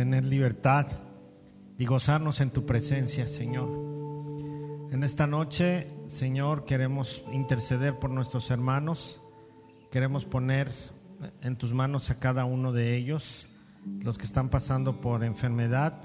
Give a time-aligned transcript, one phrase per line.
[0.00, 0.86] tener libertad
[1.76, 3.68] y gozarnos en tu presencia, Señor.
[4.90, 9.20] En esta noche, Señor, queremos interceder por nuestros hermanos,
[9.90, 10.70] queremos poner
[11.42, 13.46] en tus manos a cada uno de ellos,
[14.00, 16.00] los que están pasando por enfermedad,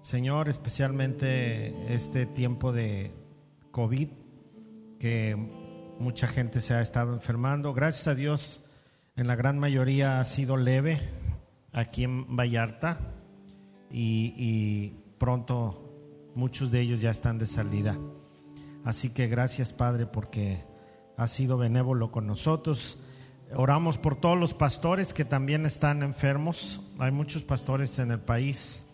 [0.00, 3.10] Señor, especialmente este tiempo de
[3.72, 4.10] COVID,
[5.00, 5.34] que
[5.98, 7.74] mucha gente se ha estado enfermando.
[7.74, 8.60] Gracias a Dios,
[9.16, 11.00] en la gran mayoría ha sido leve
[11.78, 12.98] aquí en Vallarta
[13.90, 15.84] y, pronto
[16.34, 17.96] muchos de ellos ya están de salida.
[18.84, 20.64] Así que gracias Padre porque
[21.16, 22.98] ha sido benévolo con nosotros.
[23.54, 26.80] Oramos por todos los pastores que también están enfermos.
[26.98, 28.84] Hay muchos pastores en el país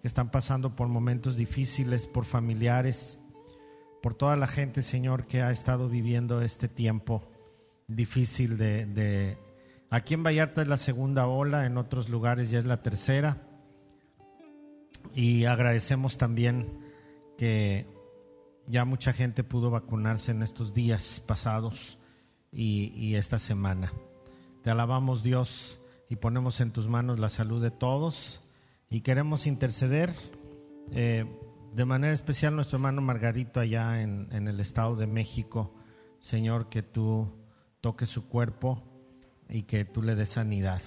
[0.00, 3.18] que están pasando por momentos difíciles, por familiares,
[4.02, 7.22] por toda la gente, Señor, que ha estado viviendo este tiempo
[7.86, 9.36] difícil de,
[9.92, 13.38] Aquí en Vallarta es la segunda ola, en otros lugares ya es la tercera.
[15.16, 16.78] Y agradecemos también
[17.36, 17.88] que
[18.68, 21.98] ya mucha gente pudo vacunarse en estos días pasados
[22.52, 23.92] y, esta semana.
[24.62, 28.42] Te alabamos Dios y ponemos en tus manos la salud de todos
[28.90, 30.14] y queremos interceder
[30.92, 31.24] eh,
[31.74, 35.74] de manera especial nuestro hermano Margarito allá en, en, el Estado de México.
[36.20, 37.32] Señor, que tú
[37.80, 38.89] toques su cuerpo
[39.50, 40.80] y que tú le des sanidad.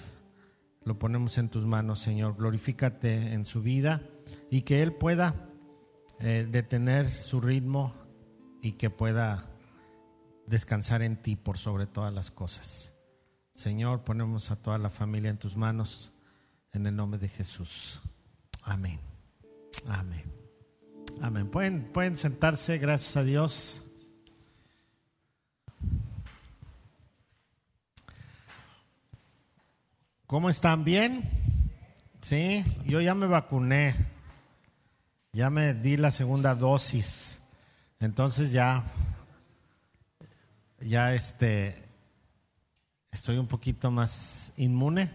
[0.84, 2.36] Lo ponemos en tus manos, Señor.
[2.36, 4.02] Glorifícate en su vida
[4.50, 5.48] y que Él pueda
[6.20, 7.94] eh, detener su ritmo
[8.62, 9.50] y que pueda
[10.46, 12.92] descansar en ti por sobre todas las cosas.
[13.54, 16.12] Señor, ponemos a toda la familia en tus manos
[16.72, 18.00] en el nombre de Jesús.
[18.62, 18.98] Amén.
[19.86, 20.24] Amén.
[21.20, 21.50] Amén.
[21.50, 23.83] Pueden, pueden sentarse, gracias a Dios.
[30.34, 30.82] ¿Cómo están?
[30.82, 31.22] ¿Bien?
[32.20, 33.94] Sí, yo ya me vacuné.
[35.32, 37.38] Ya me di la segunda dosis.
[38.00, 38.82] Entonces ya,
[40.80, 41.80] ya este,
[43.12, 45.08] estoy un poquito más inmune.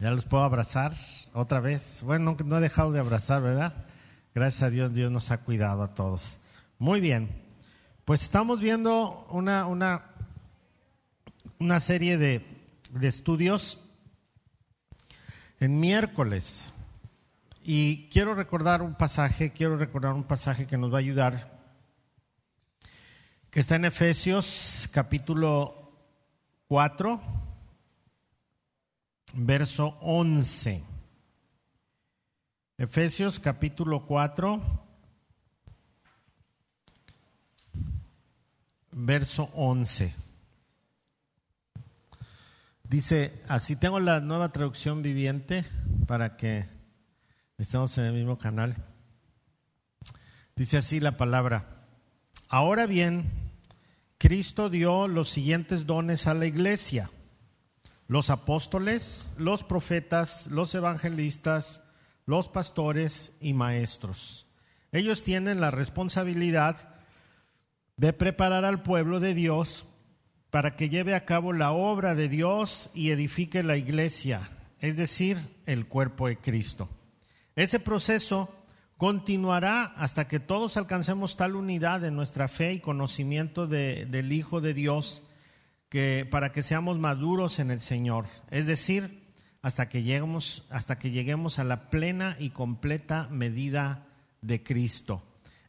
[0.00, 0.92] Ya los puedo abrazar
[1.32, 2.02] otra vez.
[2.02, 3.72] Bueno, no he dejado de abrazar, ¿verdad?
[4.34, 6.40] Gracias a Dios, Dios nos ha cuidado a todos.
[6.78, 7.30] Muy bien.
[8.04, 10.02] Pues estamos viendo una, una,
[11.58, 12.55] una serie de,
[12.90, 13.80] de estudios
[15.60, 16.68] en miércoles.
[17.62, 21.60] Y quiero recordar un pasaje, quiero recordar un pasaje que nos va a ayudar,
[23.50, 25.92] que está en Efesios capítulo
[26.68, 27.20] 4
[29.36, 30.82] verso 11.
[32.78, 34.60] Efesios capítulo 4,
[38.92, 40.25] verso 11.
[42.88, 45.64] Dice, así tengo la nueva traducción viviente
[46.06, 46.66] para que
[47.58, 48.76] estemos en el mismo canal.
[50.54, 51.66] Dice así la palabra.
[52.48, 53.30] Ahora bien,
[54.18, 57.10] Cristo dio los siguientes dones a la iglesia
[58.08, 61.82] los apóstoles, los profetas, los evangelistas,
[62.24, 64.46] los pastores y maestros.
[64.92, 66.94] Ellos tienen la responsabilidad
[67.96, 69.86] de preparar al pueblo de Dios
[70.56, 74.48] para que lleve a cabo la obra de Dios y edifique la iglesia,
[74.80, 75.36] es decir,
[75.66, 76.88] el cuerpo de Cristo.
[77.56, 78.48] Ese proceso
[78.96, 84.72] continuará hasta que todos alcancemos tal unidad en nuestra fe y conocimiento del Hijo de
[84.72, 85.24] Dios
[85.90, 89.26] que para que seamos maduros en el Señor, es decir,
[89.60, 94.06] hasta que lleguemos hasta que lleguemos a la plena y completa medida
[94.40, 95.22] de Cristo.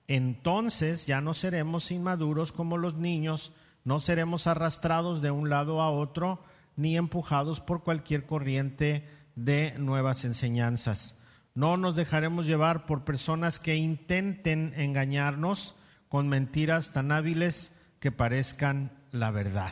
[0.08, 3.52] Entonces ya no seremos inmaduros como los niños,
[3.88, 6.44] no seremos arrastrados de un lado a otro
[6.76, 11.18] ni empujados por cualquier corriente de nuevas enseñanzas.
[11.56, 15.74] No nos dejaremos llevar por personas que intenten engañarnos
[16.10, 17.72] con mentiras tan hábiles
[18.02, 19.72] que parezcan la verdad.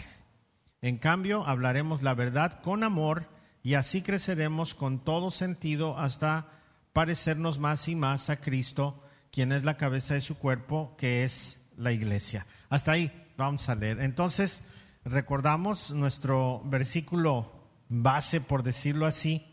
[0.82, 3.28] En cambio, hablaremos la verdad con amor
[3.64, 6.54] y así creceremos con todo sentido hasta
[6.94, 11.65] parecernos más y más a Cristo, quien es la cabeza de su cuerpo, que es
[11.78, 12.46] la iglesia.
[12.70, 14.00] Hasta ahí vamos a leer.
[14.00, 14.68] Entonces,
[15.04, 17.52] recordamos nuestro versículo
[17.90, 19.46] base, por decirlo así,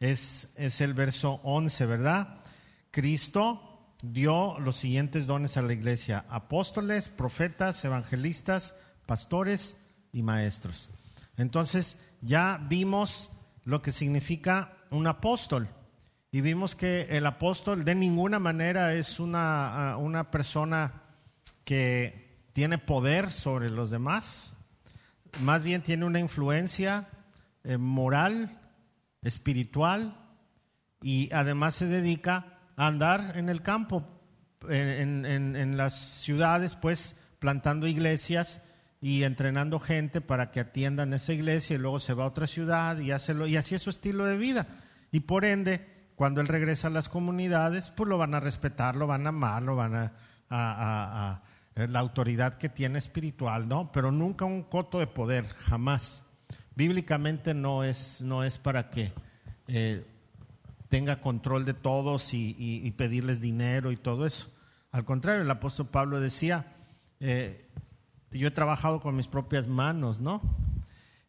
[0.00, 2.40] es, es el verso 11, ¿verdad?
[2.90, 8.74] Cristo dio los siguientes dones a la iglesia, apóstoles, profetas, evangelistas,
[9.06, 9.76] pastores,
[10.14, 10.88] y maestros.
[11.36, 13.30] Entonces ya vimos
[13.64, 15.68] lo que significa un apóstol
[16.30, 21.02] y vimos que el apóstol de ninguna manera es una, ah, una persona
[21.64, 24.52] que tiene poder sobre los demás,
[25.40, 27.08] más bien tiene una influencia
[27.64, 28.60] eh, moral,
[29.22, 30.16] espiritual,
[31.02, 34.06] y además se dedica a andar en el campo,
[34.68, 38.62] en, en las ciudades, pues plantando iglesias
[39.04, 42.98] y entrenando gente para que atiendan esa iglesia y luego se va a otra ciudad
[43.00, 44.66] y, y así es su estilo de vida.
[45.12, 49.06] Y por ende, cuando él regresa a las comunidades, pues lo van a respetar, lo
[49.06, 50.12] van a amar, lo van a,
[50.48, 51.42] a,
[51.74, 53.90] la autoridad que tiene espiritual, ¿no?
[53.92, 56.22] Pero nunca un coto de poder, jamás.
[56.76, 59.12] Bíblicamente no es, no es para que
[59.66, 60.04] eh,
[60.88, 64.48] tenga control de todos y, pedirles dinero y todo eso.
[64.92, 66.66] Al contrario, el apóstol Pablo decía,
[67.18, 67.68] eh,
[68.30, 70.40] yo he trabajado con mis propias manos, ¿no?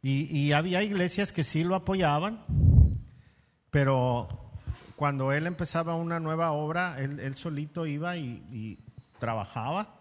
[0.04, 2.44] Y, había iglesias que sí lo apoyaban,
[3.72, 4.52] pero
[4.96, 8.78] cuando él empezaba una nueva obra, él, solito iba y,
[9.18, 9.95] trabajaba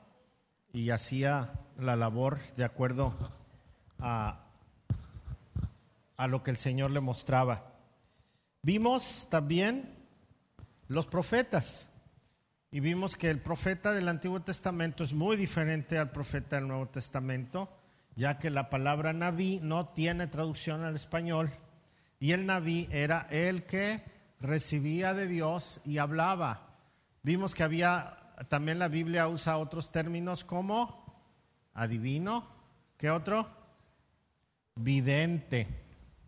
[0.74, 3.14] y hacía la labor de acuerdo
[3.98, 4.44] a,
[6.18, 7.72] a lo que el Señor le mostraba.
[8.62, 9.94] Vimos también
[10.88, 11.90] los profetas.
[12.70, 16.88] Y vimos que el profeta del Antiguo Testamento es muy diferente al profeta del Nuevo
[16.88, 17.68] Testamento,
[18.16, 21.50] ya que la palabra Naví no tiene traducción al español.
[22.18, 24.02] Y el Naví era el que
[24.40, 26.66] recibía de Dios y hablaba.
[27.22, 31.04] Vimos que había, también la Biblia usa otros términos como
[31.74, 32.46] adivino,
[32.96, 33.48] ¿qué otro?
[34.76, 35.66] Vidente,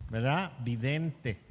[0.09, 0.53] ¿verdad?
[0.59, 1.41] Vidente.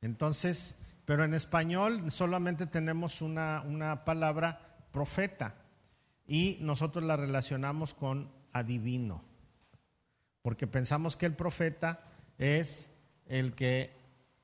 [0.00, 4.60] Entonces, pero en español solamente tenemos una, una palabra
[4.92, 5.54] profeta
[6.26, 9.22] y nosotros la relacionamos con adivino,
[10.42, 12.00] porque pensamos que el profeta
[12.38, 12.90] es
[13.26, 13.92] el que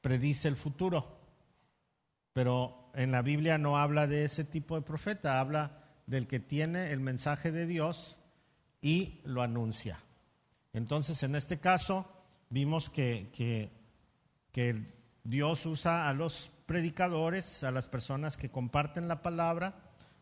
[0.00, 1.19] predice el futuro,
[2.32, 6.90] pero en la Biblia no habla de ese tipo de profeta, habla del que tiene
[6.92, 8.18] el mensaje de Dios
[8.80, 10.00] y lo anuncia.
[10.72, 12.06] Entonces, en este caso,
[12.48, 13.70] vimos que, que,
[14.52, 14.94] que
[15.24, 19.74] Dios usa a los predicadores, a las personas que comparten la palabra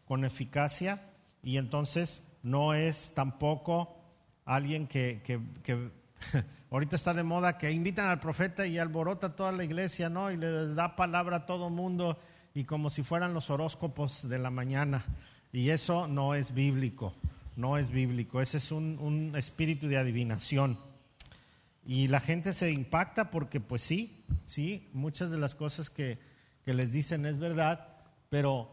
[0.07, 1.01] con eficacia
[1.43, 3.97] y entonces no es tampoco
[4.45, 5.23] alguien que,
[6.71, 10.31] ahorita está de moda que invitan al profeta y alborota toda la iglesia, ¿no?
[10.31, 12.19] Y les da palabra a todo mundo
[12.55, 15.05] y como si fueran los horóscopos de la mañana.
[15.53, 17.15] Y eso no es bíblico,
[17.57, 20.79] no es bíblico, ese es un, un espíritu de adivinación.
[21.89, 26.19] Y la gente se impacta porque pues sí, sí, muchas de las cosas que,
[26.67, 27.89] les dicen es verdad,
[28.29, 28.69] pero,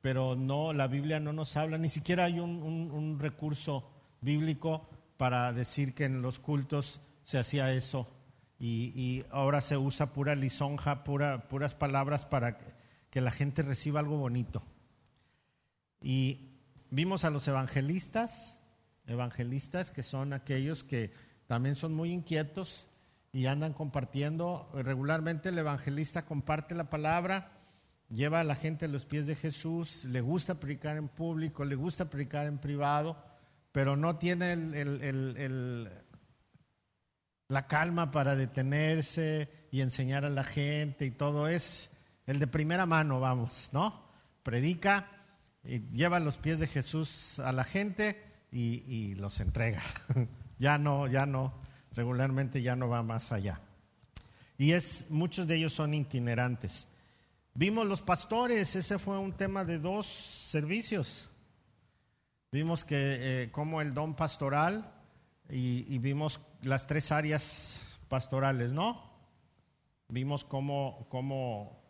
[0.00, 3.90] pero no, la Biblia no nos habla, ni siquiera hay un, recurso
[4.20, 8.08] bíblico para decir que en los cultos se hacía eso.
[8.58, 12.58] Y, ahora se usa pura lisonja, pura, puras palabras para
[13.10, 14.62] que la gente reciba algo bonito.
[16.00, 16.60] Y
[16.90, 18.56] vimos a los evangelistas,
[19.06, 21.12] evangelistas que son aquellos que
[21.48, 22.86] también son muy inquietos
[23.32, 24.70] y andan compartiendo.
[24.74, 27.50] Regularmente el evangelista comparte la palabra,
[28.08, 31.74] lleva a la gente a los pies de Jesús, le gusta predicar en público, le
[31.74, 33.16] gusta predicar en privado,
[33.72, 34.52] pero no tiene
[37.52, 41.90] la calma para detenerse y enseñar a la gente y todo es
[42.26, 44.02] el de primera mano, vamos, ¿no?
[44.42, 45.08] Predica,
[45.62, 48.20] y lleva los pies de Jesús a la gente
[48.50, 49.82] y, y los entrega.
[50.58, 51.52] ya no, ya no,
[51.94, 53.60] regularmente ya no va más allá.
[54.56, 56.88] Y es, muchos de ellos son itinerantes.
[57.52, 61.28] Vimos los pastores, ese fue un tema de dos servicios.
[62.50, 62.96] Vimos que
[63.42, 64.90] eh, como el don pastoral
[65.52, 69.02] y, vimos las tres áreas pastorales, ¿no?
[70.08, 71.82] Vimos cómo, cómo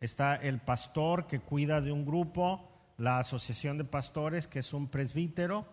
[0.00, 4.88] está el pastor que cuida de un grupo, la asociación de pastores que es un
[4.88, 5.66] presbítero,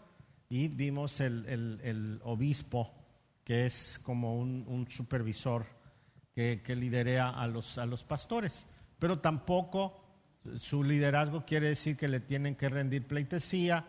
[0.50, 2.94] y vimos el, obispo,
[3.44, 5.66] que es como un, supervisor
[6.34, 8.68] que, que a los, a los pastores.
[9.00, 10.02] Pero tampoco
[10.58, 13.86] su liderazgo quiere decir que le tienen que rendir pleitesía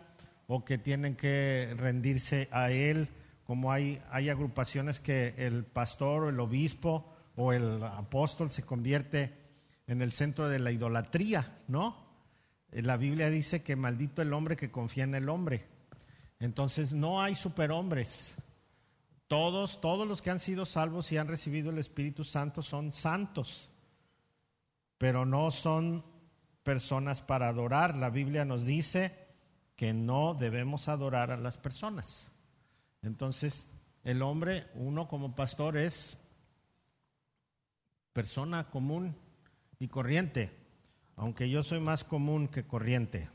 [0.46, 3.08] o que tienen que rendirse a él,
[3.46, 9.32] como hay, agrupaciones que el pastor o el obispo o el apóstol se convierte
[9.86, 12.04] en el centro de la idolatría, ¿no?
[12.72, 15.64] La Biblia dice que maldito el hombre que confía en el hombre.
[16.40, 18.34] Entonces no hay superhombres.
[19.28, 23.70] Todos, todos los que han sido salvos y han recibido el Espíritu Santo son santos,
[24.98, 26.04] pero no son
[26.64, 27.96] personas para adorar.
[27.96, 29.16] La Biblia nos dice
[29.76, 32.30] que no debemos adorar a las personas.
[33.06, 33.68] Entonces,
[34.02, 36.18] el hombre, uno como pastor, es
[38.12, 39.16] persona común
[39.78, 40.50] y corriente,
[41.14, 43.30] aunque yo soy más común que corriente,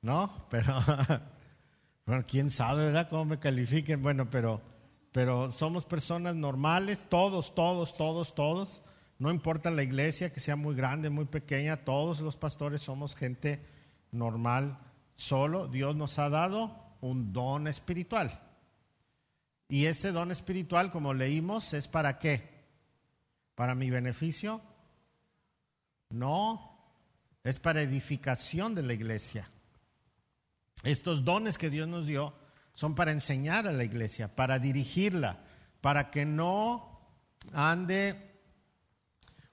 [0.00, 0.30] ¿no?
[0.50, 3.08] Pero quién sabe, ¿verdad?
[3.10, 4.02] Cómo me califiquen.
[4.02, 4.60] Bueno, pero,
[5.10, 8.82] pero somos personas normales, todos, todos, todos, todos,
[9.18, 13.64] No importa la iglesia que sea muy grande, muy pequeña, todos los pastores somos gente
[14.10, 14.78] normal.
[15.14, 18.43] Solo Dios nos ha dado un don espiritual.
[19.74, 22.48] Y ese don espiritual, como leímos, es para qué?
[23.56, 24.60] ¿Para mi beneficio?
[26.10, 26.78] No,
[27.42, 29.50] es para edificación de la iglesia.
[30.84, 32.34] Estos dones que Dios nos dio
[32.74, 35.42] son para enseñar a la iglesia, para dirigirla,
[35.80, 37.00] para que no
[37.52, 38.14] ande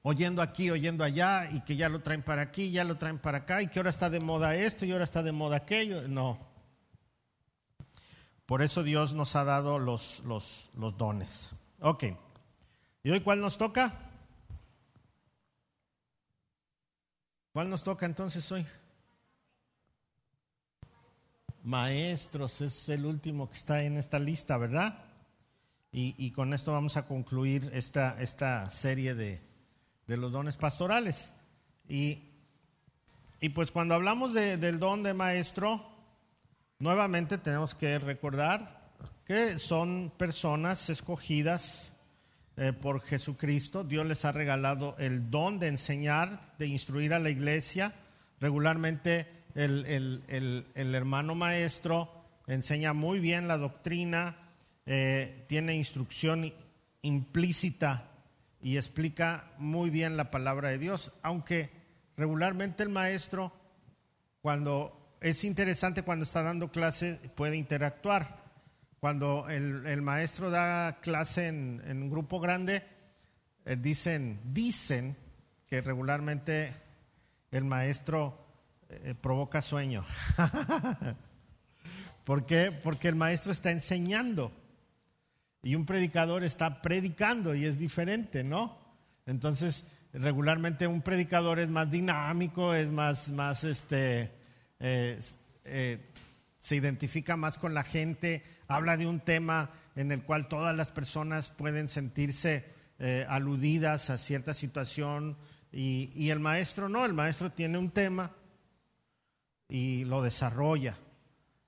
[0.04, 3.40] oyendo aquí, oyendo allá, y que ya lo traen para aquí, ya lo traen para
[3.40, 6.08] acá, y que ahora está de moda esto y ahora está de moda aquello.
[6.08, 6.51] No.
[8.52, 11.52] Por eso Dios nos ha dado los, los, dones.
[11.80, 12.04] Ok.
[13.02, 13.98] ¿Y hoy cuál nos toca?
[17.54, 18.68] ¿Cuál nos toca entonces hoy?
[21.64, 25.02] Maestros, es el último que está en esta lista, ¿verdad?
[25.94, 29.40] Y, con esto vamos a concluir esta, esta serie de,
[30.08, 31.34] de los dones pastorales.
[31.88, 32.34] Y,
[33.40, 35.91] y pues cuando hablamos del don de maestro,
[36.82, 38.90] nuevamente tenemos que recordar
[39.24, 41.94] que son personas escogidas
[42.58, 43.84] eh, por Jesucristo.
[43.84, 47.94] Dios les ha regalado el don de enseñar, de instruir a la iglesia.
[48.40, 50.24] Regularmente el,
[50.76, 52.12] hermano maestro
[52.48, 54.38] enseña muy bien la doctrina,
[54.88, 56.52] eh, tiene instrucción
[57.04, 58.10] implícita
[58.60, 61.70] y explica muy bien la palabra de Dios, aunque
[62.18, 63.54] regularmente el maestro,
[64.42, 68.42] cuando es interesante cuando está dando clase, puede interactuar.
[69.00, 72.84] Cuando el, maestro da clase en, un grupo grande,
[73.66, 75.16] eh, dicen, dicen
[75.68, 76.74] que regularmente
[77.52, 78.46] el maestro
[78.90, 80.04] eh, provoca sueño.
[82.24, 82.72] ¿Por qué?
[82.72, 84.52] Porque el maestro está enseñando
[85.62, 88.78] y un predicador está predicando y es diferente, ¿no?
[89.28, 94.41] Entonces, regularmente un predicador es más dinámico, es más, más este,
[94.82, 95.20] eh,
[96.60, 100.92] se identifica más con la gente, habla de un tema en el cual todas las
[100.92, 102.66] personas pueden sentirse
[103.00, 105.38] eh, aludidas a cierta situación
[105.72, 108.36] y el maestro no, el maestro tiene un tema
[109.70, 110.98] y lo desarrolla.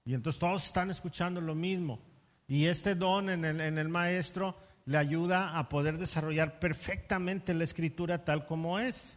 [0.06, 2.00] Y entonces todos están escuchando lo mismo.
[2.48, 8.46] Y este don en el, maestro le ayuda a poder desarrollar perfectamente la escritura tal
[8.46, 9.16] como es.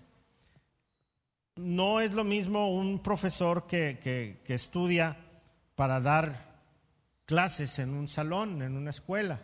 [1.57, 5.17] No es lo mismo un profesor que, que, estudia
[5.75, 6.61] para dar
[7.25, 9.41] clases en un salón, en una escuela.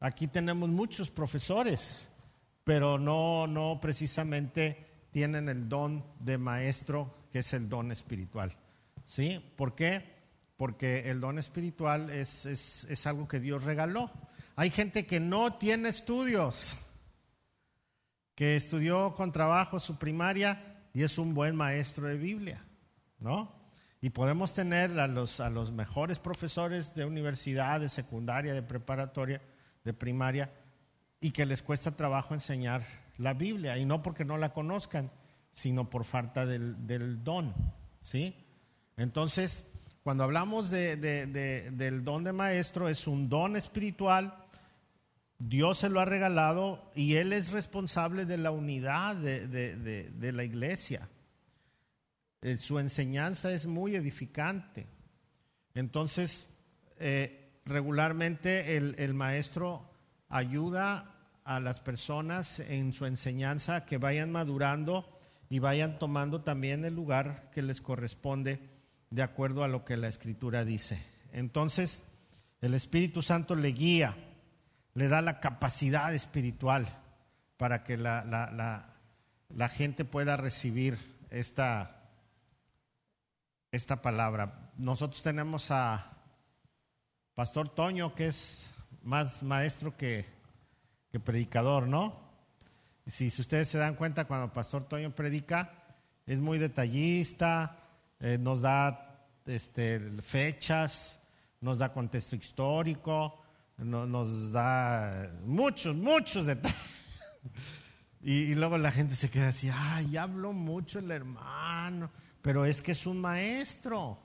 [0.00, 2.08] Aquí tenemos muchos profesores,
[2.64, 8.52] pero no, no precisamente tienen el don de maestro, que es el don espiritual.
[9.04, 9.42] ¿Sí?
[9.56, 10.20] ¿Por qué?
[10.60, 14.10] porque el don espiritual es, es, algo que Dios regaló.
[14.56, 16.74] Hay gente que no tiene estudios,
[18.34, 22.64] que estudió con trabajo su primaria y es un buen maestro de Biblia,
[23.18, 23.52] ¿no?
[24.00, 29.42] Y podemos tener a los, a los mejores profesores de universidad, de secundaria, de preparatoria,
[29.84, 30.52] de primaria,
[31.20, 32.82] y que les cuesta trabajo enseñar
[33.18, 35.10] la Biblia, y no porque no la conozcan,
[35.52, 37.54] sino por falta del, del don,
[38.00, 38.34] ¿sí?
[38.96, 39.70] Entonces,
[40.02, 44.39] cuando hablamos del don de maestro, es un don espiritual.
[45.40, 51.08] Dios se lo ha regalado y Él es responsable de la unidad de, la iglesia.
[52.42, 54.86] Eh, su enseñanza es muy edificante.
[55.74, 56.58] Entonces,
[56.98, 59.90] eh, regularmente el, el, maestro
[60.28, 65.18] ayuda a las personas en su enseñanza que vayan madurando
[65.48, 68.60] y vayan tomando también el lugar que les corresponde
[69.08, 71.02] de acuerdo a lo que la escritura dice.
[71.32, 72.04] Entonces,
[72.60, 74.16] el Espíritu Santo le guía,
[74.94, 76.86] le da la capacidad espiritual
[77.56, 80.98] para que la, la, gente pueda recibir
[81.30, 82.02] esta,
[83.70, 84.70] esta palabra.
[84.76, 86.12] Nosotros tenemos a
[87.34, 88.70] Pastor Toño, que es
[89.02, 90.26] más maestro que,
[91.12, 92.18] que predicador, ¿no?
[93.06, 95.72] Si, si ustedes se dan cuenta, cuando Pastor Toño predica,
[96.26, 97.76] es muy detallista,
[98.20, 101.18] eh, nos da este, fechas,
[101.60, 103.42] nos da contexto histórico,
[103.84, 106.78] nos da muchos, muchos detalles.
[108.22, 112.10] Y, luego la gente se queda así, ay, habló mucho el hermano,
[112.42, 114.18] pero es que es un maestro.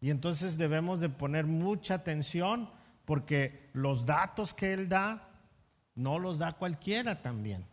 [0.00, 2.70] Y entonces debemos de poner mucha atención
[3.04, 5.28] porque los datos que él da
[5.94, 7.66] no los da cualquiera también.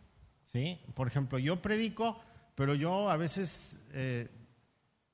[0.52, 0.78] ¿sí?
[0.94, 2.20] Por ejemplo, yo predico,
[2.54, 4.28] pero yo a veces eh,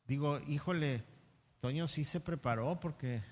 [0.09, 1.05] digo, híjole,
[1.61, 3.23] Toño sí se preparó porque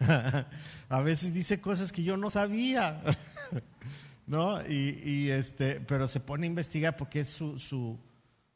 [0.88, 3.00] a veces dice cosas que yo no sabía.
[4.26, 4.66] ¿no?
[4.66, 7.98] Y, este, pero se pone a investigar porque es su, su,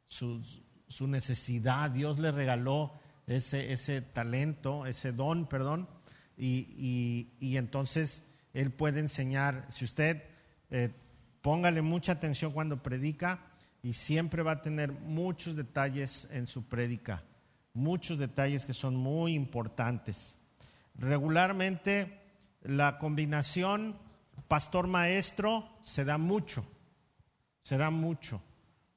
[0.07, 1.91] su, necesidad.
[1.91, 2.93] Dios le regaló
[3.27, 5.89] ese, ese talento, ese don, perdón,
[6.37, 9.67] y, y, entonces él puede enseñar.
[9.71, 10.23] Si usted
[10.71, 10.91] eh,
[11.43, 13.41] póngale mucha atención cuando predica
[13.83, 17.25] y siempre va a tener muchos detalles en su prédica,
[17.75, 20.38] muchos detalles que son muy importantes.
[20.99, 22.21] Regularmente
[22.63, 23.97] la combinación
[24.49, 26.67] pastor maestro se da mucho,
[27.63, 28.43] se da mucho.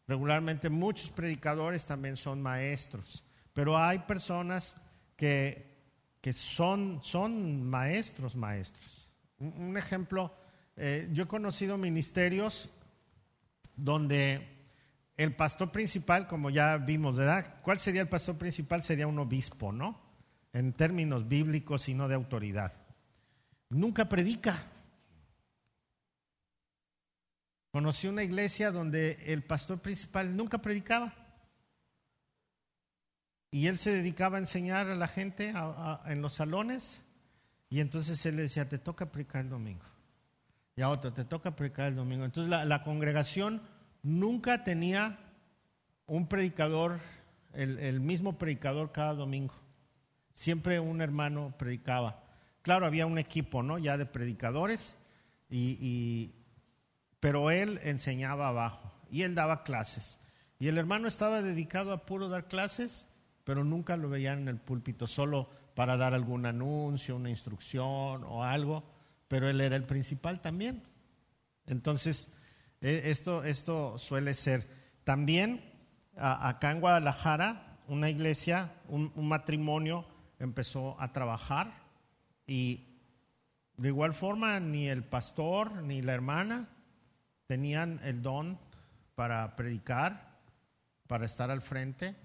[0.07, 4.75] Regularmente muchos predicadores también son maestros, pero hay personas
[5.15, 5.77] que,
[6.19, 9.07] que son, son maestros, maestros.
[9.39, 10.35] Un, ejemplo,
[10.75, 12.69] eh, yo he conocido ministerios
[13.75, 14.47] donde
[15.17, 17.61] el pastor principal, como ya vimos, ¿verdad?
[17.61, 18.83] ¿Cuál sería el pastor principal?
[18.83, 20.10] Sería un obispo, ¿no?
[20.53, 22.73] En términos bíblicos y no de autoridad.
[23.69, 24.57] Nunca predica.
[27.71, 31.13] Conocí una iglesia donde el pastor principal nunca predicaba.
[33.49, 35.53] Y él se dedicaba a enseñar a la gente
[36.05, 37.01] en los salones.
[37.69, 39.85] Y entonces él le decía, te toca predicar el domingo.
[40.75, 42.25] Y a otro, te toca predicar el domingo.
[42.25, 43.61] Entonces la, congregación
[44.03, 45.19] nunca tenía
[46.05, 46.99] un predicador,
[47.53, 49.53] el, mismo predicador cada domingo.
[50.41, 52.23] Siempre un hermano predicaba.
[52.63, 53.77] Claro, había un equipo, ¿no?
[53.77, 54.97] Ya de predicadores.
[55.51, 56.33] y,
[57.19, 60.17] pero él enseñaba abajo y él daba clases.
[60.57, 63.05] Y el hermano estaba dedicado a puro dar clases,
[63.43, 68.43] pero nunca lo veían en el púlpito, solo para dar algún anuncio, una instrucción o
[68.43, 68.83] algo,
[69.27, 70.81] pero él era el principal también.
[71.67, 72.35] Entonces,
[72.81, 74.67] e, esto, esto suele ser.
[75.03, 75.63] También
[76.17, 80.07] acá en Guadalajara, una iglesia, un matrimonio
[80.41, 81.71] empezó a trabajar
[82.47, 82.87] y
[83.77, 86.67] de igual forma ni el pastor ni la hermana
[87.47, 88.59] tenían el don
[89.15, 90.39] para predicar,
[91.07, 92.15] para estar al frente,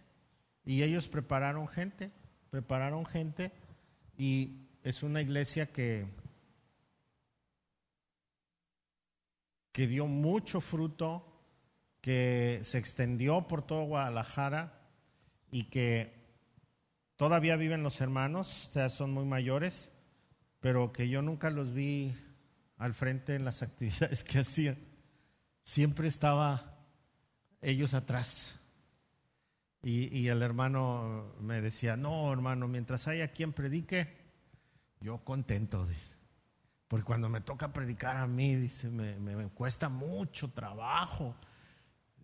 [0.64, 2.10] y ellos prepararon gente,
[2.50, 3.52] prepararon gente,
[4.16, 6.06] y es una iglesia que,
[9.72, 11.26] que dio mucho fruto,
[12.00, 14.80] que se extendió por todo Guadalajara
[15.50, 16.15] y que
[17.16, 19.90] todavía viven los hermanos, ustedes son muy mayores,
[20.60, 22.14] pero que yo nunca los vi
[22.78, 24.76] al frente en las actividades que hacían
[25.66, 26.78] siempre estaba
[27.60, 28.58] ellos atrás.
[29.82, 34.16] Y, el hermano me decía, no, hermano, mientras haya quien predique,
[35.00, 36.16] yo contento, dice.
[36.88, 41.36] Porque cuando me toca predicar a mí, dice, me, cuesta mucho trabajo.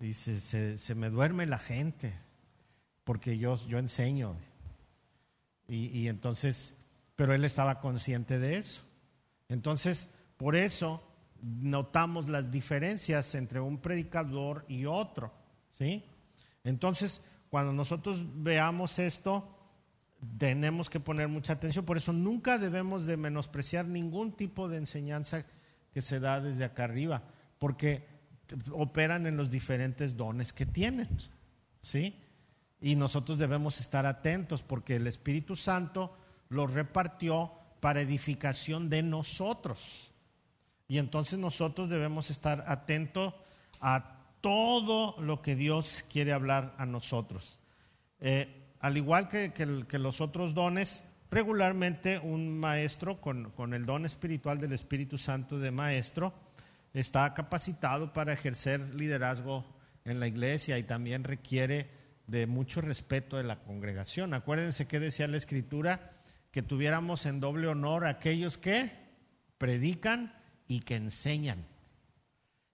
[0.01, 2.13] Dice, se, me duerme la gente,
[3.05, 4.35] porque yo, yo enseño.
[5.69, 6.77] Y, entonces,
[7.17, 8.83] pero él estaba consciente de eso.
[9.49, 11.03] Entonces, por eso
[11.41, 15.33] notamos las diferencias entre un predicador y otro,
[15.71, 16.05] ¿sí?
[16.65, 19.49] Entonces, cuando nosotros veamos esto,
[20.39, 25.45] tenemos que poner mucha atención, por eso nunca debemos de menospreciar ningún tipo de enseñanza
[25.93, 27.23] que se da desde acá arriba,
[27.59, 28.07] porque
[28.73, 31.09] operan en los diferentes dones que tienen,
[31.81, 32.17] ¿sí?
[32.83, 36.17] Y nosotros debemos estar atentos porque el Espíritu Santo
[36.49, 40.11] los repartió para edificación de nosotros.
[40.89, 43.35] Y entonces nosotros debemos estar atentos
[43.81, 47.59] a todo lo que Dios quiere hablar a nosotros.
[48.21, 49.53] Eh, al igual que,
[49.99, 55.71] los otros dones, regularmente un maestro con, con, el don espiritual del Espíritu Santo de
[55.71, 56.35] maestro
[56.93, 59.65] está capacitado para ejercer liderazgo
[60.05, 64.35] en la iglesia y también requiere de mucho respeto de la congregación.
[64.35, 66.13] Acuérdense que decía la Escritura
[66.51, 68.91] que tuviéramos en doble honor a aquellos que
[69.59, 70.35] predican
[70.67, 71.67] y que enseñan.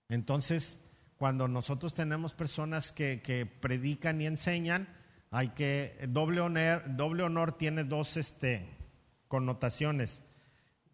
[0.09, 0.85] Entonces,
[1.17, 4.89] cuando nosotros tenemos personas que, predican y enseñan,
[5.31, 8.69] hay que, doble honor, doble honor tiene dos este,
[9.29, 10.23] connotaciones.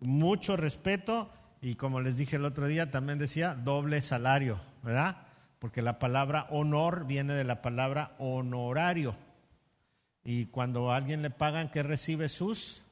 [0.01, 1.31] Mucho respeto
[1.65, 5.24] y como les dije el otro día, también decía doble salario, ¿verdad?
[5.65, 9.17] Porque la palabra honor viene de la palabra honorario.
[10.23, 12.83] Y cuando a alguien le pagan, ¿qué recibe sus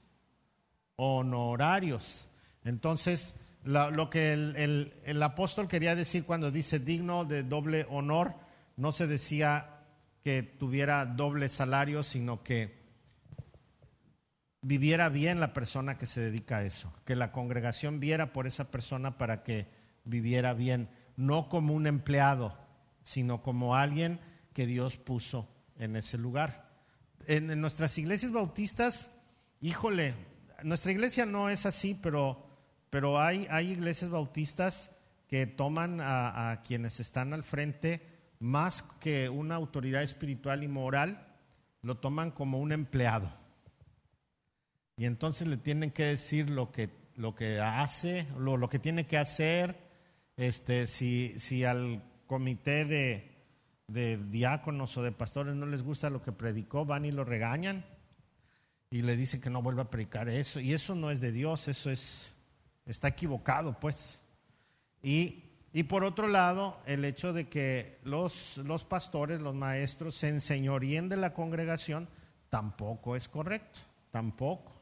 [0.97, 2.31] honorarios?
[2.65, 8.33] Entonces, lo que el, apóstol quería decir cuando dice digno de doble honor,
[8.79, 9.83] no se decía
[10.25, 12.75] que tuviera doble salario, sino que
[14.63, 18.71] viviera bien la persona que se dedica a eso, que la congregación viera por esa
[18.71, 19.69] persona para que
[20.05, 22.62] viviera bien, no como un empleado,
[23.03, 24.21] sino como alguien
[24.53, 26.71] que Dios puso en ese lugar.
[27.27, 29.19] en nuestras iglesias bautistas,
[29.61, 30.15] híjole,
[30.63, 32.53] nuestra iglesia no es así, pero
[32.93, 34.95] pero hay, hay iglesias bautistas
[35.27, 38.03] que toman a, quienes están al frente
[38.39, 41.27] más que una autoridad espiritual y moral,
[41.81, 43.33] lo toman como un empleado.
[44.99, 49.07] Y entonces le tienen que decir lo que, lo que hace, lo, lo que tiene
[49.07, 49.75] que hacer.
[50.37, 56.33] Este, si, si al comité de, diáconos o de pastores no les gusta lo que
[56.33, 57.85] predicó, van y lo regañan
[58.91, 60.59] y le dicen que no vuelva a predicar eso.
[60.59, 62.33] Y eso no es de Dios, eso es,
[62.87, 64.19] está equivocado, pues.
[65.03, 70.31] Y, y por otro lado, el hecho de que los, los pastores, los maestros, se
[70.31, 72.09] enseñoríen de la congregación,
[72.49, 74.73] tampoco es correcto, tampoco.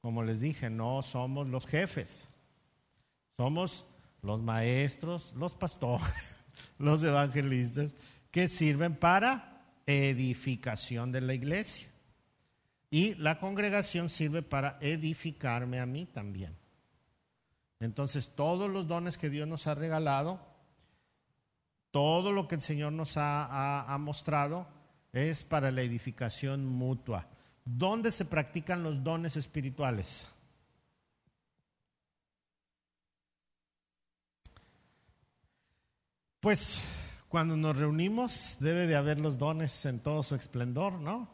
[0.00, 2.26] Como les dije, no somos los jefes,
[3.36, 3.84] somos
[4.22, 6.39] los maestros, los pastores,
[6.80, 7.94] los evangelistas,
[8.30, 11.88] que sirven para edificación de la iglesia.
[12.90, 16.56] Y la congregación sirve para edificarme a mí también.
[17.78, 20.40] Entonces, todos los dones que Dios nos ha regalado,
[21.90, 24.66] todo lo que el Señor nos ha, mostrado,
[25.12, 27.26] es para la edificación mutua.
[27.64, 30.26] ¿Dónde se practican los dones espirituales?
[36.40, 36.80] Pues
[37.28, 41.28] cuando nos reunimos debe de haber los dones en todo su esplendor, ¿no?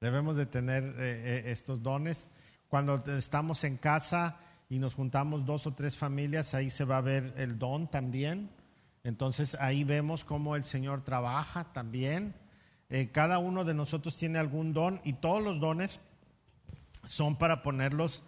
[0.00, 2.30] Debemos de tener eh, eh, estos dones.
[2.68, 4.38] Cuando estamos en casa
[4.70, 8.48] y nos juntamos dos o tres familias, ahí se va a ver el don también.
[9.04, 12.34] Entonces ahí vemos cómo el Señor trabaja también.
[12.88, 16.00] Eh, cada uno de nosotros tiene algún don y todos los dones
[17.04, 18.24] son para ponerlos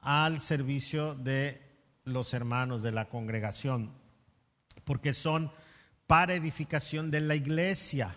[0.00, 1.60] al servicio de
[2.04, 4.05] los hermanos de la congregación
[4.86, 5.50] porque son
[6.06, 8.16] para edificación de la iglesia.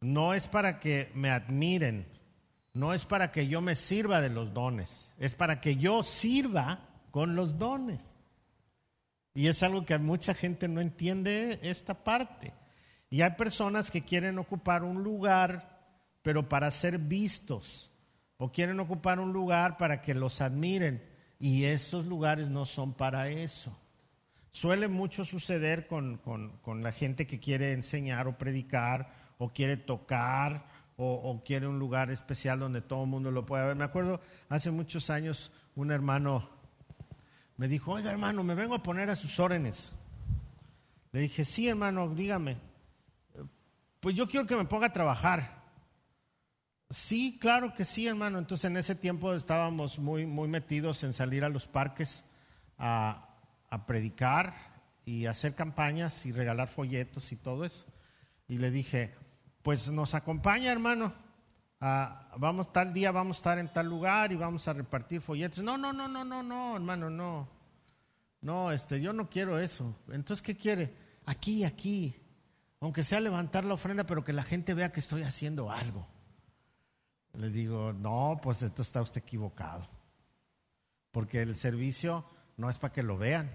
[0.00, 2.06] No es para que me admiren,
[2.74, 6.80] no es para que yo me sirva de los dones, es para que yo sirva
[7.10, 8.18] con los dones.
[9.32, 12.52] Y es algo que mucha gente no entiende esta parte.
[13.08, 15.80] Y hay personas que quieren ocupar un lugar,
[16.22, 17.90] pero para ser vistos,
[18.36, 21.02] o quieren ocupar un lugar para que los admiren.
[21.40, 23.74] Y esos lugares no son para eso.
[24.54, 26.20] Suele mucho suceder con,
[26.64, 30.64] la gente que quiere enseñar o predicar o quiere tocar
[30.96, 33.74] o, quiere un lugar especial donde todo el mundo lo pueda ver.
[33.74, 36.48] Me acuerdo hace muchos años un hermano
[37.56, 39.88] me dijo, oiga hermano, me vengo a poner a sus órdenes.
[41.10, 42.56] Le dije, sí hermano, dígame.
[43.98, 45.64] Pues yo quiero que me ponga a trabajar.
[46.90, 48.38] Sí, claro que sí, hermano.
[48.38, 52.22] Entonces en ese tiempo estábamos muy, muy metidos en salir a los parques
[52.78, 53.33] a,
[53.74, 54.54] a predicar
[55.04, 57.84] y hacer campañas y regalar folletos y todo eso.
[58.48, 59.14] Y le dije,
[59.62, 61.12] pues nos acompaña hermano,
[62.36, 65.62] vamos tal día vamos a estar en tal lugar y vamos a repartir folletos.
[65.62, 67.48] No, no, no, no, no, no, hermano, no.
[68.40, 69.98] No, este, yo no quiero eso.
[70.08, 70.94] Entonces, ¿qué quiere?
[71.24, 72.14] Aquí, aquí.
[72.80, 76.06] Aunque sea levantar la ofrenda, pero que la gente vea que estoy haciendo algo.
[77.32, 79.88] Le digo, no, pues esto está usted equivocado.
[81.10, 83.50] Porque el servicio no es para que lo vean,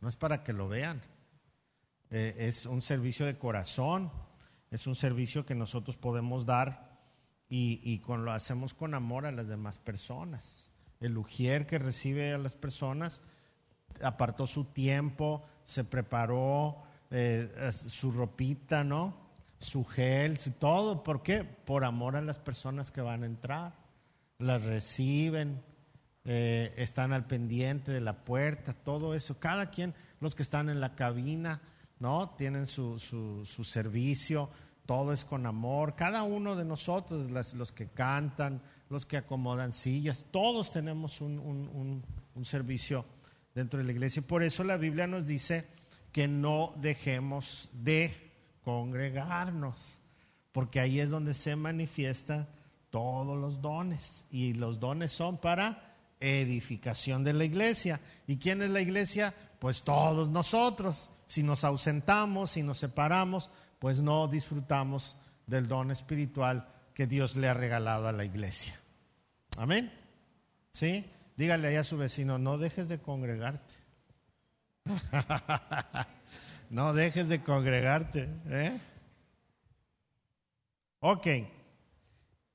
[0.00, 1.02] no es para que lo vean.
[2.10, 4.12] Eh, es un servicio de corazón,
[4.70, 6.94] es un servicio que nosotros podemos dar
[7.48, 10.66] y, con, lo hacemos con amor a las demás personas.
[11.00, 13.22] El ujier que recibe a las personas
[14.02, 19.16] apartó su tiempo, se preparó eh, su ropita, ¿no?
[19.58, 21.04] Su gel, su todo.
[21.04, 21.44] ¿Por qué?
[21.44, 23.74] Por amor a las personas que van a entrar.
[24.38, 25.62] Las reciben,
[26.26, 29.38] eh, están al pendiente de la puerta, todo eso.
[29.38, 31.60] Cada quien, los que están en la cabina,
[31.98, 32.30] ¿no?
[32.30, 34.48] Tienen su, su, servicio,
[34.86, 35.96] todo es con amor.
[35.96, 42.02] Cada uno de nosotros, los que cantan, los que acomodan sillas, todos tenemos un,
[42.34, 43.04] un servicio
[43.54, 44.22] dentro de la iglesia.
[44.22, 45.66] Por eso la Biblia nos dice
[46.10, 48.32] que no dejemos de
[48.62, 49.98] congregarnos,
[50.52, 52.48] porque ahí es donde se manifiestan
[52.88, 54.24] todos los dones.
[54.30, 55.93] Y los dones son para
[56.24, 58.00] edificación de la iglesia.
[58.26, 59.34] ¿Y quién es la iglesia?
[59.58, 61.10] Pues todos nosotros.
[61.26, 67.48] Si nos ausentamos, si nos separamos, pues no disfrutamos del don espiritual que Dios le
[67.48, 68.78] ha regalado a la iglesia.
[69.58, 69.92] Amén.
[70.72, 71.04] ¿Sí?
[71.36, 73.74] Dígale ahí a su vecino, no dejes de congregarte.
[76.70, 78.28] no dejes de congregarte.
[78.48, 78.80] ¿eh?
[81.00, 81.26] Ok.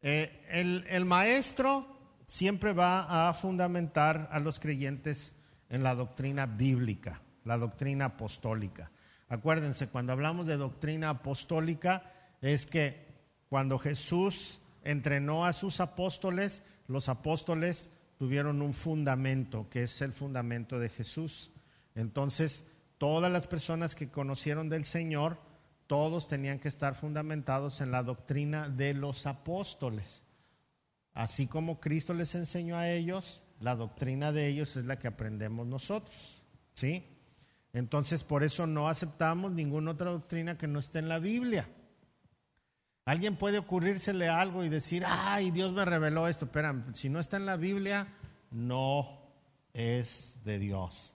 [0.02, 1.99] Eh, el, el maestro
[2.30, 5.36] siempre va a fundamentar a los creyentes
[5.68, 8.92] en la doctrina bíblica, la doctrina apostólica.
[9.30, 12.04] Acuérdense, cuando hablamos de doctrina apostólica,
[12.40, 13.08] es que
[13.50, 20.78] cuando Jesús entrenó a sus apóstoles, los apóstoles tuvieron un fundamento, que es el fundamento
[20.78, 21.50] de Jesús.
[21.96, 25.40] Entonces, todas las personas que conocieron del Señor,
[25.88, 30.22] todos tenían que estar fundamentados en la doctrina de los apóstoles.
[31.20, 35.68] Así como Cristo les enseñó a ellos, la doctrina de ellos es la que aprendemos
[35.68, 36.42] nosotros.
[36.74, 37.04] ¿Sí?
[37.74, 41.68] Entonces, por eso no aceptamos ninguna otra doctrina que no esté en la Biblia.
[43.04, 46.48] Alguien puede ocurrírsele algo y decir, ay, Dios me reveló esto.
[46.54, 48.08] Pero si no está en la Biblia,
[48.52, 49.20] no
[49.74, 51.14] es de Dios.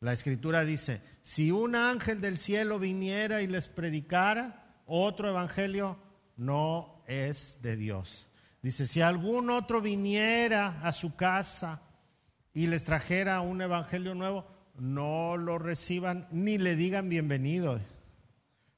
[0.00, 5.98] La escritura dice, si un ángel del cielo viniera y les predicara otro evangelio,
[6.38, 8.30] no es de Dios.
[8.64, 11.82] Dice, si algún otro viniera a su casa
[12.54, 14.46] y les trajera un evangelio nuevo,
[14.78, 17.78] no lo reciban ni le digan bienvenido.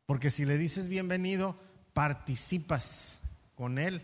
[0.05, 1.57] Porque si le dices bienvenido,
[1.93, 3.21] participas
[3.55, 4.03] con él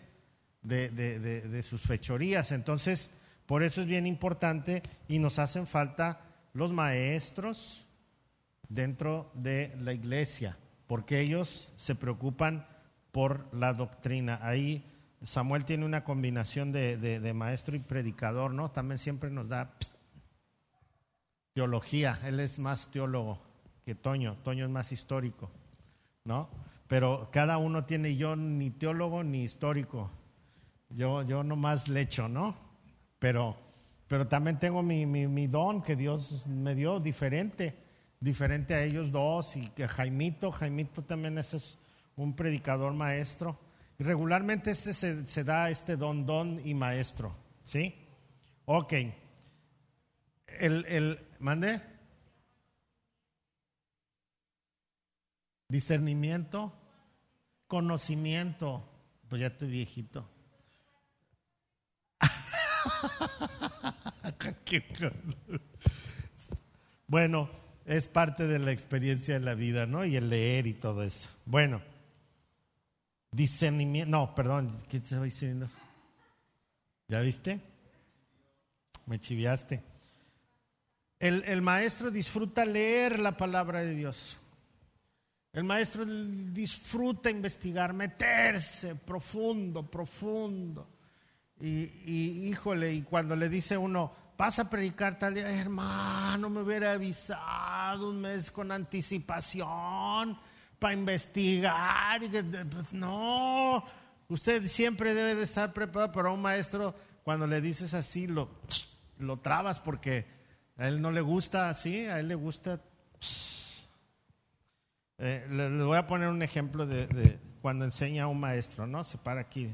[0.62, 2.52] de, sus fechorías.
[2.52, 3.10] Entonces,
[3.44, 6.20] por eso es bien importante y nos hacen falta
[6.52, 7.84] los maestros
[8.68, 12.68] dentro de la iglesia, porque ellos se preocupan
[13.10, 14.38] por la doctrina.
[14.42, 14.88] Ahí
[15.24, 18.70] Samuel tiene una combinación de, maestro y predicador, ¿no?
[18.70, 19.72] También siempre nos da
[21.52, 22.18] teología.
[22.24, 23.40] Él es más teólogo
[23.84, 24.36] que Toño.
[24.42, 25.50] Toño es más histórico,
[26.24, 26.48] ¿no?
[26.88, 30.10] Pero cada uno tiene, yo ni teólogo ni histórico.
[30.90, 32.54] Yo, yo nomás le echo, ¿no?
[33.18, 33.56] Pero,
[34.08, 37.76] pero también tengo mi, mi, don que Dios me dio diferente,
[38.20, 39.56] diferente a ellos dos.
[39.56, 41.78] Y que Jaimito, Jaimito también es
[42.16, 43.56] un predicador maestro.
[43.98, 47.94] Regularmente este se, da este don, don y maestro, ¿sí?
[48.64, 48.92] Ok.
[50.46, 51.80] El, el, ¿Mande?
[55.68, 56.82] Discernimiento
[57.72, 58.86] conocimiento.
[59.30, 60.28] Pues ya estoy viejito.
[67.06, 67.48] bueno,
[67.86, 70.04] es parte de la experiencia de la vida, ¿no?
[70.04, 71.30] Y el leer y todo eso.
[71.46, 71.80] Bueno,
[73.32, 74.10] discernimiento.
[74.10, 75.68] No, perdón, ¿qué estaba diciendo?
[77.08, 77.60] ¿Ya viste?
[79.06, 79.82] Me chiviaste.
[81.18, 84.36] El, el maestro disfruta leer la palabra de Dios.
[85.52, 90.88] El maestro disfruta investigar, meterse profundo, profundo.
[91.60, 96.92] Y, híjole, y cuando le dice uno, vas a predicar tal día, hermano, me hubiera
[96.92, 100.38] avisado un mes con anticipación
[100.82, 102.20] para investigar.
[102.24, 103.84] Y pues, no,
[104.28, 106.92] usted siempre debe de estar preparado, pero a un maestro,
[107.22, 108.50] cuando le dices así, lo,
[109.18, 110.26] lo trabas porque
[110.76, 112.80] a él no le gusta así, a él le gusta...
[115.18, 119.04] Eh, les voy a poner un ejemplo de, cuando enseña a un maestro, ¿no?
[119.04, 119.72] Se para aquí.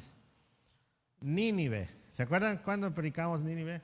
[1.22, 1.88] Nínive.
[2.10, 3.80] ¿Se acuerdan cuando predicamos Nínive?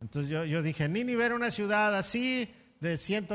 [0.00, 3.34] Entonces yo, yo dije, Nínive era una ciudad así, de ciento,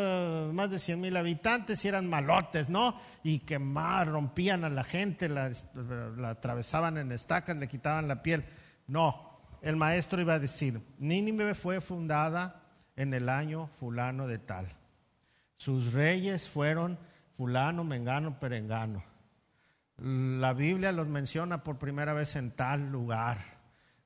[0.53, 2.99] más de 100 mil habitantes y eran malotes, ¿no?
[3.23, 5.51] Y que más rompían a la gente, la,
[6.17, 8.45] la, atravesaban en estacas, le quitaban la piel.
[8.87, 12.63] No, el maestro iba a decir, Nínive fue fundada
[12.95, 14.67] en el año fulano de tal.
[15.55, 16.99] Sus reyes fueron
[17.35, 19.03] fulano, mengano, perengano.
[19.97, 23.37] La Biblia los menciona por primera vez en tal lugar.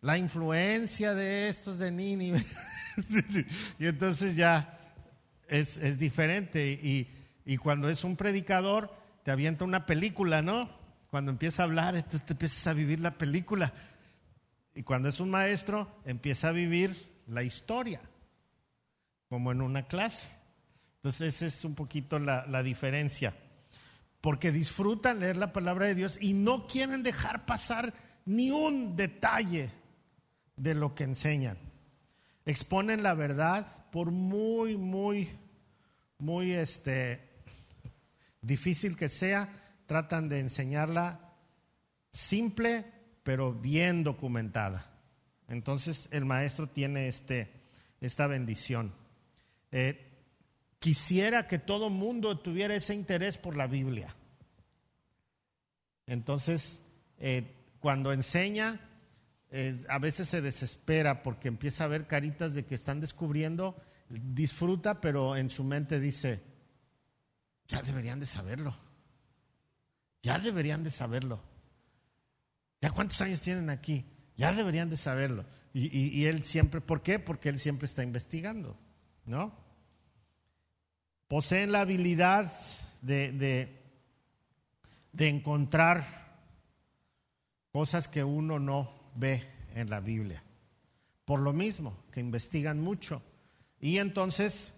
[0.01, 2.43] La influencia de estos de Nínive.
[3.79, 4.84] y entonces ya
[5.47, 6.71] es, diferente.
[6.71, 7.09] Y,
[7.45, 10.69] y, cuando es un predicador, te avienta una película, ¿no?
[11.09, 13.73] Cuando empieza a hablar, entonces te empiezas a vivir la película.
[14.75, 18.01] Y cuando es un maestro, empieza a vivir la historia,
[19.29, 20.27] como en una clase.
[20.97, 23.33] Entonces esa es un poquito la, diferencia.
[24.21, 27.93] Porque disfrutan leer la palabra de Dios y no quieren dejar pasar
[28.25, 29.71] ni un detalle
[30.57, 31.57] de lo que enseñan.
[32.45, 35.29] Exponen la verdad por muy, muy,
[36.19, 37.21] muy este,
[38.41, 39.49] difícil que sea,
[39.85, 41.33] tratan de enseñarla
[42.11, 42.85] simple,
[43.23, 44.91] pero bien documentada.
[45.47, 47.51] Entonces el maestro tiene este,
[48.01, 48.93] esta bendición.
[49.71, 50.05] Eh,
[50.79, 54.15] quisiera que todo mundo tuviera ese interés por la Biblia.
[56.07, 56.81] Entonces,
[57.17, 58.79] eh, cuando enseña,
[59.57, 64.99] eh, a veces se desespera porque empieza a ver caritas de que están descubriendo, disfruta,
[64.99, 66.43] pero en su mente dice,
[67.67, 68.75] ya deberían de saberlo,
[70.21, 71.41] ya deberían de saberlo.
[72.81, 74.05] ¿Ya cuántos años tienen aquí?
[74.35, 75.45] Ya deberían de saberlo.
[75.73, 77.19] Y, él siempre, ¿por qué?
[77.19, 78.77] Porque él siempre está investigando,
[79.25, 79.65] ¿no?
[81.29, 82.51] poseen la habilidad
[83.01, 83.31] de,
[85.13, 86.05] de, encontrar
[87.71, 90.41] cosas que uno no ve en la Biblia.
[91.25, 93.19] por lo mismo, que investigan mucho.
[93.81, 94.75] Y entonces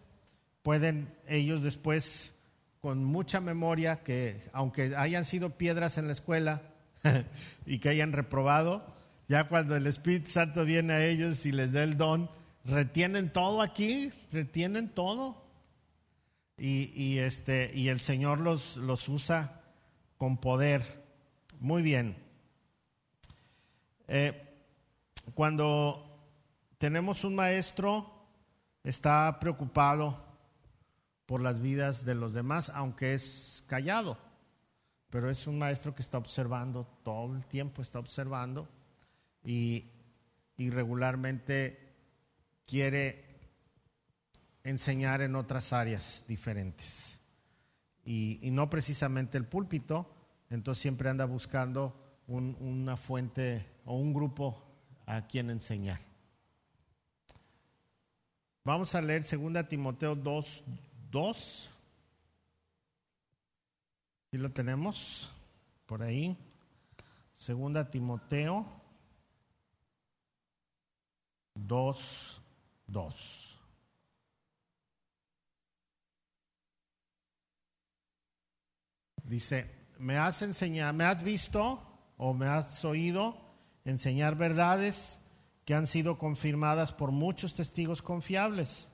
[0.63, 2.33] pueden ellos después,
[2.79, 6.61] con mucha memoria, que aunque hayan sido piedras en la escuela
[7.65, 8.85] y que hayan reprobado,
[9.27, 12.29] ya cuando el Espíritu Santo viene a ellos y les da el don,
[12.63, 15.45] retienen todo aquí, retienen todo.
[16.59, 19.61] Y, este, y el Señor los, los usa
[20.17, 21.03] con poder.
[21.59, 22.15] Muy bien.
[24.07, 24.43] Eh,
[25.33, 26.07] cuando
[26.77, 28.17] tenemos un maestro,
[28.83, 30.17] está preocupado
[31.25, 34.17] por las vidas de los demás, aunque es callado,
[35.09, 38.67] pero es un maestro que está observando todo el tiempo, está observando
[39.43, 39.91] y,
[40.57, 41.95] regularmente
[42.65, 43.25] quiere
[44.63, 47.19] enseñar en otras áreas diferentes.
[48.05, 50.09] Y, no precisamente el púlpito,
[50.49, 54.61] entonces siempre anda buscando una fuente o un grupo
[55.05, 55.99] a quien enseñar.
[58.63, 60.63] Vamos a leer 2 Timoteo 2,
[61.09, 61.69] 2.
[64.29, 65.29] ¿Sí lo tenemos?
[65.85, 66.37] Por ahí.
[67.47, 68.65] 2 Timoteo
[71.55, 72.41] 2,
[72.87, 73.59] 2.
[79.23, 81.81] Dice, me has enseñado, me has visto
[82.17, 83.46] o me has oído
[83.87, 85.17] enseñar verdades
[85.63, 88.89] que han sido confirmadas por muchos testigos confiables.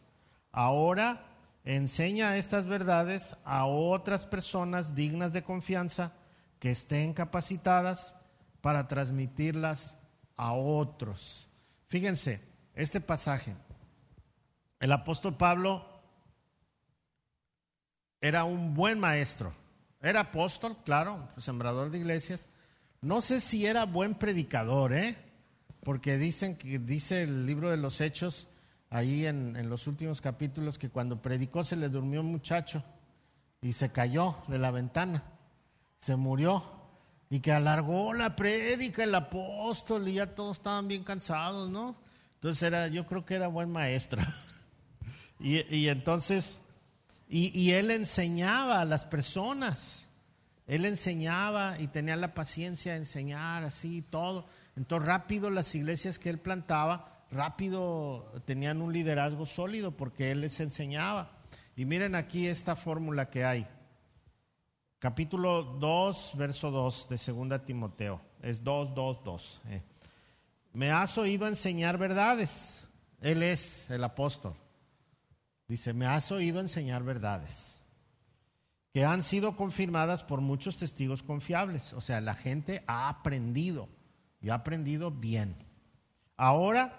[0.52, 1.26] Ahora
[1.64, 6.14] enseña estas verdades a otras personas dignas de confianza
[6.60, 8.16] que estén capacitadas
[8.62, 9.98] para transmitirlas
[10.36, 11.48] a otros.
[11.88, 12.40] Fíjense,
[12.76, 13.56] este pasaje,
[14.80, 15.86] el apóstol Pablo
[18.22, 19.54] era un buen maestro,
[20.02, 22.48] era apóstol, claro, sembrador de iglesias.
[23.04, 25.18] No sé si era buen predicador, ¿eh?
[25.84, 28.48] porque dicen que dice el libro de los Hechos
[28.90, 32.82] ahí en, los últimos capítulos que cuando predicó se le durmió un muchacho
[33.62, 35.22] y se cayó de la ventana,
[36.00, 36.64] se murió
[37.30, 41.98] y que alargó la prédica el apóstol y ya todos estaban bien cansados, ¿no?
[42.36, 44.22] Entonces era, yo creo que era buen maestro.
[45.42, 46.62] y, entonces,
[47.28, 50.08] y, y él enseñaba a las personas,
[50.68, 54.46] él enseñaba y tenía la paciencia de enseñar así todo.
[54.76, 60.60] Entonces rápido las iglesias que él plantaba, rápido tenían un liderazgo sólido porque él les
[60.60, 61.32] enseñaba.
[61.76, 63.68] Y miren aquí esta fórmula que hay.
[65.00, 68.22] Capítulo 2, verso 2 de 2 Timoteo.
[68.42, 69.62] Es 2, 2, 2.
[70.74, 72.88] Me has oído enseñar verdades.
[73.22, 74.56] Él es el apóstol.
[75.68, 77.73] Dice, me has oído enseñar verdades
[78.94, 81.94] que han sido confirmadas por muchos testigos confiables.
[81.94, 83.90] O sea, la gente ha aprendido
[84.40, 85.56] y ha aprendido bien.
[86.38, 86.94] Ahora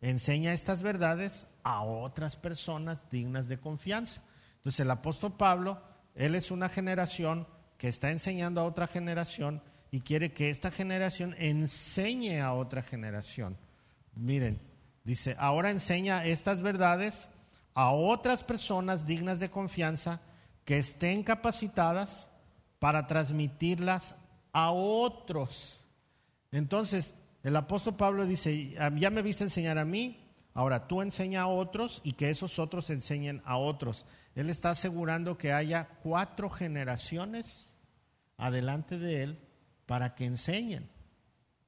[0.00, 4.22] enseña estas verdades a otras personas dignas de confianza.
[4.56, 5.82] Entonces el apóstol Pablo,
[6.14, 11.34] él es una generación que está enseñando a otra generación y quiere que esta generación
[11.38, 13.58] enseñe a otra generación.
[14.14, 14.60] Miren,
[15.04, 17.28] dice, ahora enseña estas verdades
[17.74, 20.22] a otras personas dignas de confianza
[20.64, 22.26] que estén capacitadas
[22.78, 24.16] para transmitirlas
[24.52, 25.84] a otros
[26.54, 30.24] entonces, el apóstol Pablo dice, ah, ya me viste enseñar a mí,
[30.54, 34.06] ahora tú enseña a otros y que esos otros enseñen a otros.
[34.36, 37.72] Él está asegurando que haya cuatro generaciones
[38.36, 39.38] adelante de él
[39.86, 40.88] para que enseñen.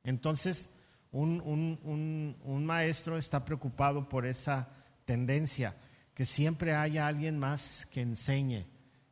[0.04, 0.70] Entonces,
[1.10, 4.68] un, un, maestro está preocupado por esa
[5.04, 5.74] tendencia,
[6.14, 8.66] que siempre haya alguien más que enseñe,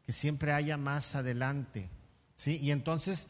[0.04, 1.88] que siempre haya más adelante.
[2.34, 2.58] ¿sí?
[2.60, 3.28] Y entonces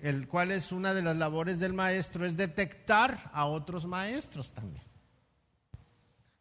[0.00, 4.82] el cual es una de las labores del maestro, es detectar a otros maestros también.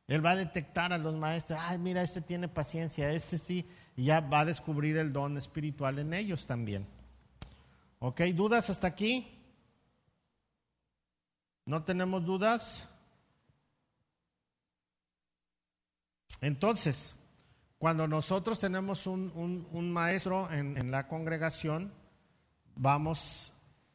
[0.07, 3.65] Él va a detectar a los maestros, ay, mira, este tiene paciencia, este sí,
[3.95, 6.85] y ya va a descubrir el don espiritual en ellos también.
[7.99, 8.21] ¿Ok?
[8.35, 9.39] ¿Dudas hasta aquí?
[11.65, 12.83] ¿No tenemos dudas?
[16.41, 17.15] Entonces,
[17.83, 21.91] cuando nosotros tenemos un, maestro en, en la congregación,
[22.77, 23.51] vamos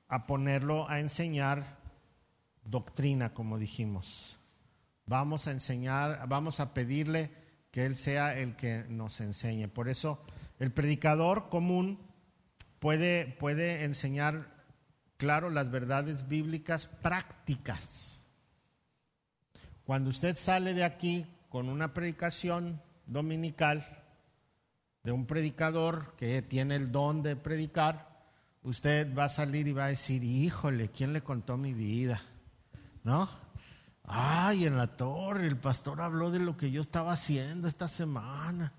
[0.09, 1.79] a ponerlo a enseñar
[2.63, 4.37] doctrina, como dijimos.
[5.07, 7.31] Vamos a enseñar, vamos a pedirle
[7.71, 9.69] que Él sea el que nos enseñe.
[9.69, 10.23] Por eso
[10.59, 11.99] el predicador común
[12.81, 14.67] puede, puede enseñar,
[15.17, 18.29] claro, las verdades bíblicas prácticas.
[19.87, 23.85] Cuando usted sale de aquí con una predicación dominical
[25.03, 28.23] de un predicador que tiene el don de predicar,
[28.63, 32.23] usted va a salir y va a decir, híjole, ¿quién le contó mi vida?
[33.03, 33.29] ¿No?
[34.05, 38.73] Ay, en la torre, el pastor habló de lo que yo estaba haciendo esta semana.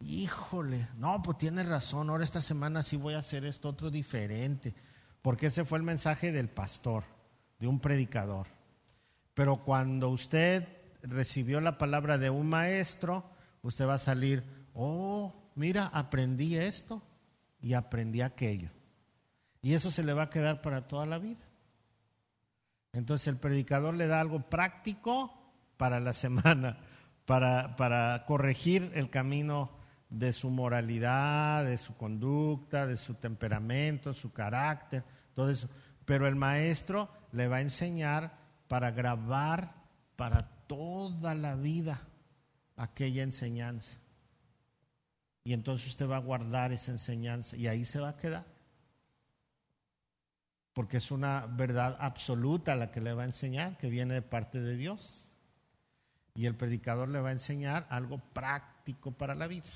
[0.00, 4.74] Híjole, no, pues tiene razón, ahora esta semana sí voy a hacer esto otro diferente,
[5.22, 7.04] porque ese fue el mensaje del pastor,
[7.58, 8.48] de un predicador.
[9.34, 13.24] Pero cuando usted recibió la palabra de un maestro,
[13.62, 14.44] usted va a salir,
[14.74, 17.02] oh, mira, aprendí esto
[17.60, 18.70] y aprendí aquello.
[19.60, 21.44] Y eso se le va a quedar para toda la vida.
[22.92, 25.32] Entonces el predicador le da algo práctico
[25.76, 26.78] para la semana,
[27.24, 29.70] para, para corregir el camino
[30.10, 35.68] de su moralidad, de su conducta, de su temperamento, su carácter, todo eso.
[36.04, 38.36] Pero el maestro le va a enseñar
[38.68, 39.74] para grabar
[40.16, 42.00] para toda la vida
[42.76, 43.98] aquella enseñanza.
[45.44, 48.46] Y entonces usted va a guardar esa enseñanza y ahí se va a quedar.
[50.72, 54.62] Porque es una verdad absoluta la que le va a enseñar, que viene de parte
[54.62, 55.26] de Dios.
[56.34, 59.68] Y el predicador le va a enseñar algo práctico para la vida.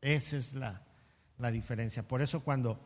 [0.00, 0.80] Esa es la,
[1.50, 2.08] diferencia.
[2.08, 2.80] Por eso cuando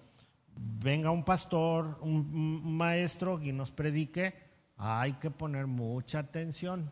[0.56, 4.34] venga un pastor, un maestro y nos predique,
[4.76, 6.90] hay que poner mucha atención,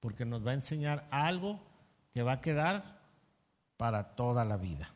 [0.00, 1.60] porque nos va a enseñar algo
[2.12, 3.00] que va a quedar
[3.76, 4.90] para toda la vida.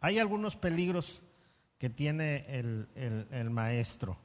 [0.00, 1.22] Hay algunos peligros
[1.78, 4.18] que tiene el, maestro.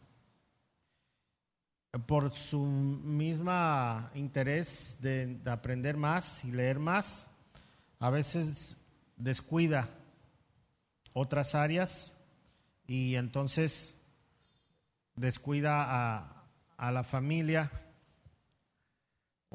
[2.05, 7.27] Por su misma interés de, aprender más y leer más,
[7.99, 8.77] a veces
[9.15, 9.89] descuida
[11.13, 12.13] otras áreas
[12.85, 13.95] y entonces
[15.15, 16.43] descuida a,
[16.75, 17.71] a la familia.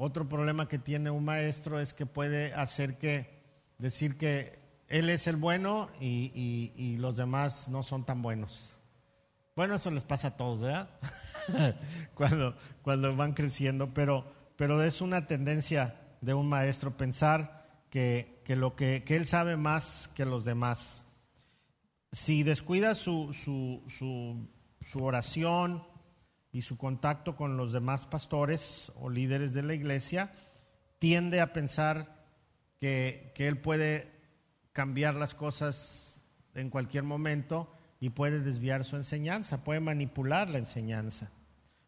[0.03, 3.29] Otro problema que tiene un maestro es que puede hacer que
[3.77, 8.79] decir que él es el bueno y, los demás no son tan buenos.
[9.55, 10.89] Bueno, eso les pasa a todos, ¿verdad?
[12.15, 14.25] cuando, cuando van creciendo, pero,
[14.55, 20.25] pero es una tendencia de un maestro pensar que, lo que, él sabe más que
[20.25, 21.05] los demás.
[22.11, 25.90] Si descuida su, su, su oración
[26.51, 30.31] y su contacto con los demás pastores o líderes de la iglesia,
[30.99, 32.21] tiende a pensar
[32.79, 34.11] que, él puede
[34.73, 36.23] cambiar las cosas
[36.53, 41.31] en cualquier momento y puede desviar su enseñanza, puede manipular la enseñanza.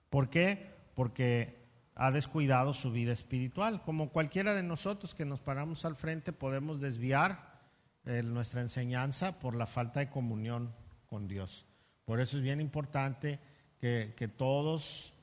[0.09, 0.71] ¿Por qué?
[0.95, 1.63] Porque
[1.95, 3.81] ha descuidado su vida espiritual.
[3.83, 7.61] Como cualquiera de nosotros que nos paramos al frente podemos desviar
[8.05, 10.73] eh, nuestra enseñanza por la falta de comunión
[11.07, 11.65] con Dios.
[12.05, 13.39] Por eso es bien importante
[13.83, 15.13] que, todos,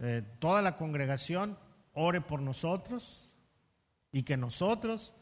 [0.00, 1.56] eh, toda la congregación
[1.92, 3.32] ore por nosotros
[4.10, 5.12] y que nosotros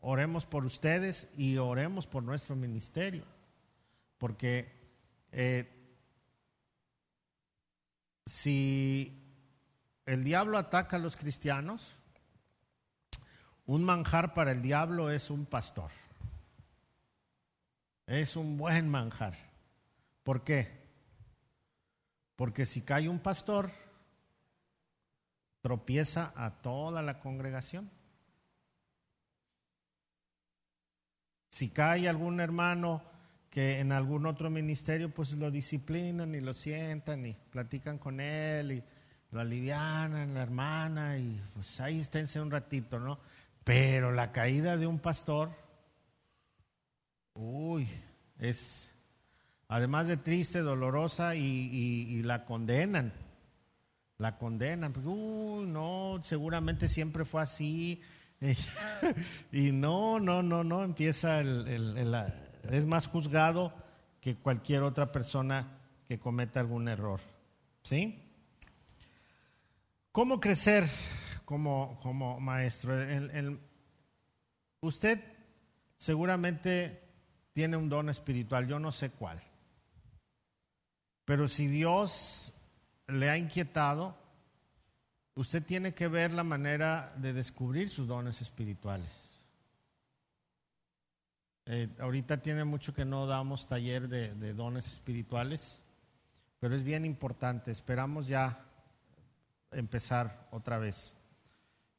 [0.00, 3.24] oremos por ustedes y oremos por nuestro ministerio.
[4.18, 4.70] Porque
[5.32, 5.68] eh,
[8.24, 9.20] si
[10.06, 11.96] el diablo ataca a los cristianos,
[13.66, 15.90] un manjar para el diablo es un pastor.
[18.06, 19.34] Es un buen manjar.
[20.22, 20.83] ¿Por qué?
[22.36, 23.70] Porque si cae un pastor,
[25.60, 27.90] tropieza a toda la congregación.
[31.50, 33.02] Si cae algún hermano
[33.48, 38.72] que en algún otro ministerio, pues lo disciplinan y lo sientan y platican con él
[38.72, 38.84] y
[39.30, 43.18] lo alivianan, la hermana, y pues ahí esténse un ratito, ¿no?
[43.62, 45.50] Pero la caída de un pastor,
[47.34, 47.88] uy,
[48.38, 48.88] es
[49.68, 53.12] además de triste, dolorosa y, la condenan.
[54.18, 54.94] La condenan.
[55.04, 58.02] Uy, no, seguramente siempre fue así.
[59.52, 62.14] y no, no, no, no, empieza el,
[62.70, 63.72] es más juzgado
[64.20, 67.20] que cualquier otra persona que cometa algún error.
[67.82, 68.20] ¿Sí?
[70.12, 70.84] ¿Cómo crecer
[71.44, 72.94] como, como maestro?
[74.80, 75.20] usted
[75.96, 77.02] seguramente
[77.52, 79.42] tiene un don espiritual, yo no sé cuál.
[81.24, 82.52] Pero si Dios
[83.06, 84.16] le ha inquietado,
[85.34, 89.40] usted tiene que ver la manera de descubrir sus dones espirituales.
[91.66, 95.78] Eh, ahorita tiene mucho que no damos taller de, dones espirituales,
[96.60, 97.70] pero es bien importante.
[97.70, 98.58] Esperamos ya
[99.70, 101.14] empezar otra vez.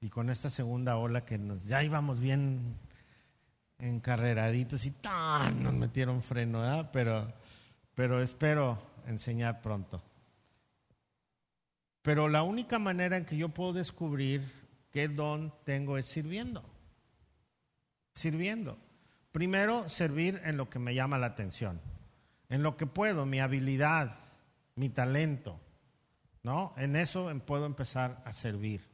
[0.02, 2.78] Y con esta segunda ola que nos, ya íbamos bien
[3.80, 6.90] encarreraditos y tan nos metieron freno, ¿verdad?
[6.94, 7.34] Pero,
[7.96, 8.78] pero espero
[9.08, 10.04] enseñar pronto.
[12.02, 14.44] Pero la única manera en que yo puedo descubrir
[14.92, 16.64] qué don tengo es sirviendo.
[18.14, 18.78] Sirviendo.
[19.32, 21.82] Primero, servir en lo que me llama la atención,
[22.48, 24.16] en lo que puedo, mi habilidad,
[24.76, 25.60] mi talento,
[26.44, 26.74] ¿no?
[26.78, 28.88] En eso puedo empezar a servir.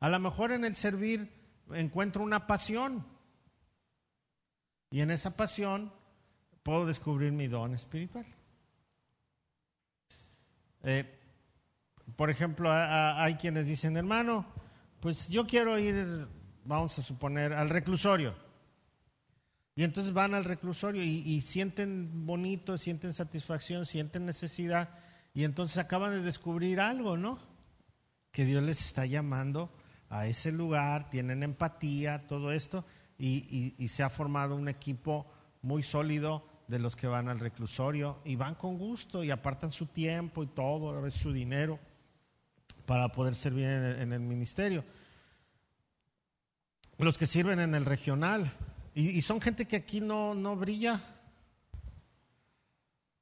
[0.00, 1.32] A lo mejor en el servir
[1.72, 3.06] encuentro una pasión
[4.90, 5.92] y en esa pasión
[6.62, 8.26] puedo descubrir mi don espiritual.
[10.82, 11.18] Eh,
[12.16, 14.46] por ejemplo, hay quienes dicen, hermano,
[15.00, 16.28] pues yo quiero ir,
[16.64, 18.34] vamos a suponer, al reclusorio.
[19.74, 24.90] Y entonces van al reclusorio y, sienten bonito, sienten satisfacción, sienten necesidad
[25.32, 27.38] y entonces acaban de descubrir algo, ¿no?
[28.32, 29.72] Que Dios les está llamando
[30.08, 32.84] a ese lugar, tienen empatía, todo esto,
[33.16, 38.20] y, y se ha formado un equipo muy sólido de los que van al reclusorio
[38.24, 41.80] y van con gusto y apartan su tiempo y todo, a veces su dinero
[42.86, 44.84] para poder servir en el, ministerio.
[46.98, 48.50] Los que sirven en el regional,
[48.94, 51.00] y, son gente que aquí no, no brilla,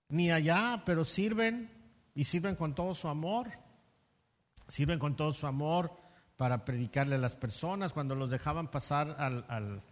[0.08, 1.70] ni allá, pero sirven
[2.14, 3.50] y sirven con todo su amor,
[4.68, 5.92] sirven con todo su amor
[6.36, 7.92] para predicarle a las personas.
[7.92, 9.82] Cuando los dejaban pasar al, al,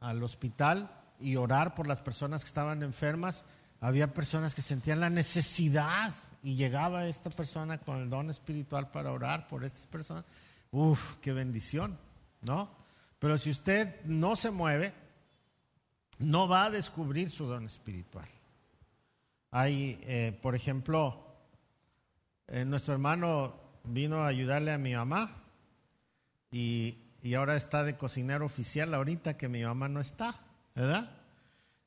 [0.00, 3.44] al hospital y orar por las personas que estaban enfermas,
[3.80, 9.12] había personas que sentían la necesidad y llegaba esta persona con el don espiritual para
[9.12, 10.24] orar por estas personas,
[10.70, 11.16] ¡uf!
[11.20, 11.98] ¡Qué bendición!
[12.42, 12.70] ¿No?
[13.18, 14.94] Pero si usted no se mueve,
[16.18, 18.28] no va a descubrir su don espiritual.
[19.50, 21.26] Hay, eh, por ejemplo,
[22.48, 23.54] eh, nuestro hermano
[23.84, 25.30] vino a ayudarle a mi mamá
[26.50, 30.40] y, y ahora está de cocinero oficial ahorita que mi mamá no está,
[30.80, 31.10] ¿verdad?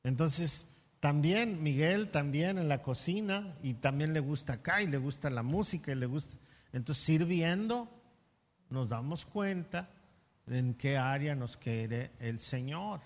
[0.04, 0.66] Entonces,
[1.00, 5.42] también Miguel, también en la cocina, y también le gusta acá, y le gusta la
[5.42, 6.36] música, y le gusta.
[6.72, 7.88] Entonces, sirviendo,
[8.70, 9.90] nos damos cuenta
[10.46, 13.00] en qué área nos quiere el Señor.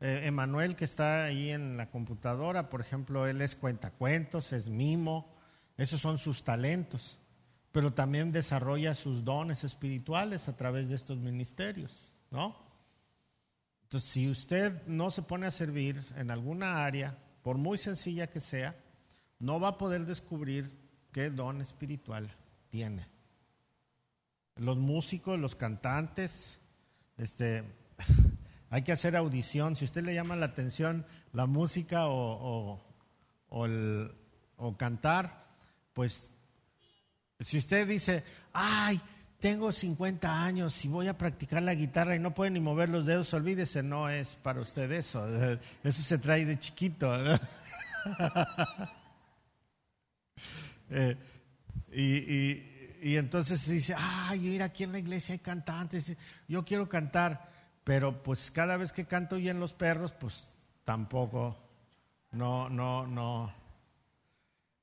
[0.00, 5.34] Eh, Emanuel, que está ahí en la computadora, por ejemplo, él es cuentacuentos, es mimo,
[5.78, 7.18] esos son sus talentos,
[7.72, 12.63] pero también desarrolla sus dones espirituales a través de estos ministerios, ¿no?
[13.84, 18.40] Entonces, si usted no se pone a servir en alguna área, por muy sencilla que
[18.40, 18.76] sea,
[19.38, 20.70] no va a poder descubrir
[21.12, 22.28] qué don espiritual
[22.70, 23.06] tiene.
[24.56, 26.58] Los músicos, los cantantes,
[27.16, 27.64] este,
[28.70, 29.76] hay que hacer audición.
[29.76, 32.80] Si usted le llama la atención la música o,
[33.48, 35.46] o cantar,
[35.92, 36.34] pues
[37.40, 39.00] si usted dice, ay,
[39.44, 43.04] tengo 50 años y voy a practicar la guitarra y no puedo ni mover los
[43.04, 45.22] dedos, olvídese, no es para usted eso.
[45.84, 47.12] Eso se trae de chiquito.
[50.90, 51.16] Eh,
[51.92, 56.14] y, y, entonces dice, ay, mira, aquí en la iglesia hay cantantes,
[56.46, 57.50] yo quiero cantar,
[57.82, 61.56] pero pues cada vez que canto y en los perros, pues tampoco,
[62.32, 63.52] no, no, no.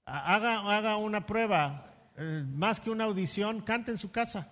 [0.06, 1.91] Haga, haga una prueba,
[2.24, 4.48] eh, más que una audición, cante en su casa.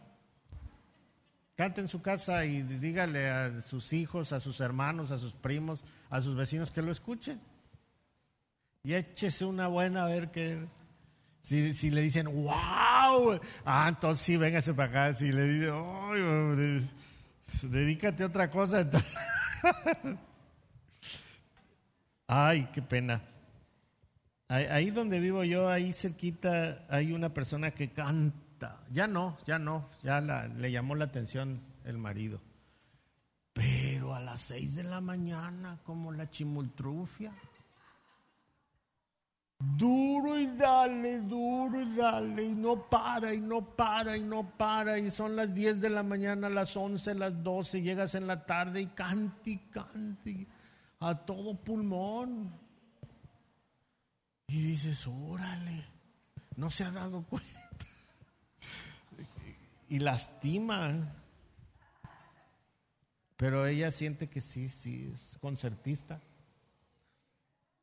[1.55, 5.83] Cante en su casa y dígale a sus hijos, a sus hermanos, a sus primos,
[6.09, 7.39] a sus vecinos que lo escuchen.
[8.83, 10.65] Y échese una buena a ver que.
[11.41, 15.13] Si, le dicen, wow, ah, entonces sí, véngase para acá.
[15.13, 16.89] Si le dicen,
[17.63, 18.89] dedícate a otra cosa.
[22.27, 23.21] Ay, qué pena.
[24.49, 28.81] Ahí donde vivo yo, ahí cerquita, hay una persona que canta.
[28.91, 32.41] Ya no, ya no, ya le llamó la atención el marido.
[33.53, 37.31] Pero a las seis de la mañana, como la chimultrufia.
[39.59, 44.97] Duro y dale, duro y dale, y no para, y no para, y no para,
[44.97, 48.81] y son las diez de la mañana, las once, las doce, llegas en la tarde
[48.81, 50.47] y cante, y cante,
[51.01, 52.68] a todo pulmón.
[54.49, 55.85] Y dices, órale,
[56.55, 57.69] no se ha dado cuenta.
[59.87, 61.13] Y lastima.
[63.37, 66.19] Pero ella siente que sí, sí, es concertista.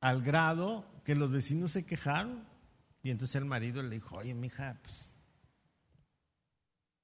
[0.01, 2.45] Al grado que los vecinos se quejaron.
[3.05, 5.15] Y entonces el marido le dijo, oye, mija, pues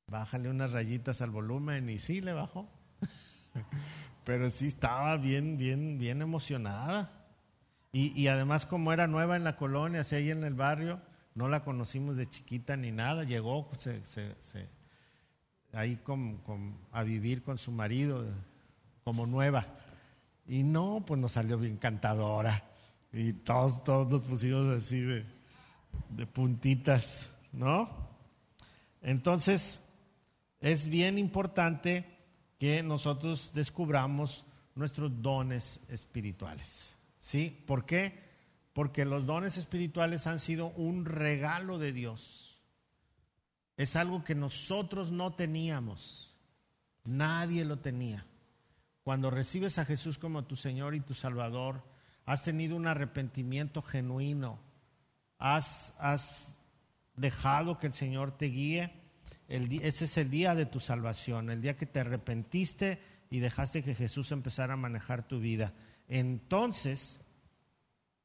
[0.08, 1.88] bájale unas rayitas al volumen.
[1.88, 2.68] Y sí, le bajó.
[4.24, 7.21] Pero sí estaba bien, bien, bien emocionada.
[7.94, 10.98] Y, además como era nueva en la colonia, así ahí en el barrio,
[11.34, 13.68] no la conocimos de chiquita ni nada, llegó
[15.72, 16.00] ahí
[16.90, 18.24] a vivir con su marido
[19.04, 19.66] como nueva.
[20.46, 22.64] Y no, pues nos salió bien cantadora.
[23.12, 25.26] Y todos, todos nos pusimos así de,
[26.08, 27.90] de puntitas, ¿no?
[29.02, 29.84] Entonces,
[30.60, 32.06] es bien importante
[32.58, 36.94] que nosotros descubramos nuestros dones espirituales.
[37.22, 37.62] ¿Sí?
[37.68, 38.18] ¿Por qué?
[38.72, 42.58] Porque los dones espirituales han sido un regalo de Dios.
[43.76, 46.34] es algo que nosotros no teníamos.
[47.04, 48.26] Nadie lo tenía.
[49.04, 51.84] Cuando recibes a Jesús como tu Señor y tu Salvador,
[52.26, 54.58] has tenido un arrepentimiento genuino,
[55.38, 56.58] has, has
[57.14, 58.92] dejado que el Señor te guíe.
[59.48, 63.00] ese es el día de tu salvación, el día que te arrepentiste
[63.30, 65.72] y dejaste que Jesús empezara a manejar tu vida.
[66.14, 67.18] Entonces,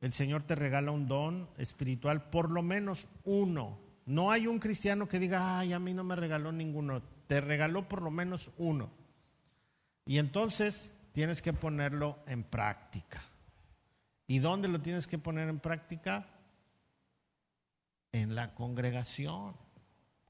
[0.02, 3.80] el Señor te regala un don espiritual, por lo menos uno.
[4.06, 7.02] No hay un cristiano que diga, ay, a mí no me regaló ninguno.
[7.28, 8.92] Te regaló por lo menos uno.
[10.06, 13.22] Y entonces tienes que ponerlo en práctica.
[14.28, 16.28] ¿Y dónde lo tienes que poner en práctica?
[18.12, 19.56] En la congregación.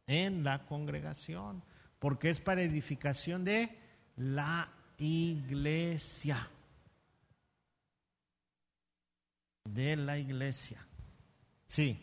[0.06, 1.64] En la congregación.
[1.98, 3.80] Porque es para edificación de
[4.16, 6.52] la iglesia.
[9.74, 10.86] De la iglesia.
[11.68, 12.00] Sí.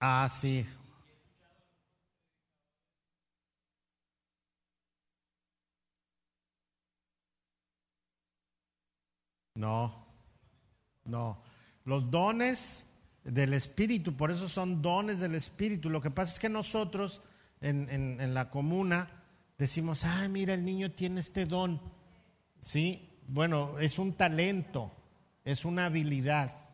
[0.00, 0.66] Ah, sí.
[9.54, 10.06] No,
[11.04, 11.42] no.
[11.84, 12.89] Los dones
[13.32, 15.90] del Espíritu, por eso son dones del Espíritu.
[15.90, 17.22] Lo que pasa es que nosotros
[17.60, 19.08] en, en la comuna
[19.58, 21.80] decimos, ay, mira, el niño tiene este don.
[22.60, 24.92] Sí, bueno, es un talento,
[25.44, 26.70] es una habilidad.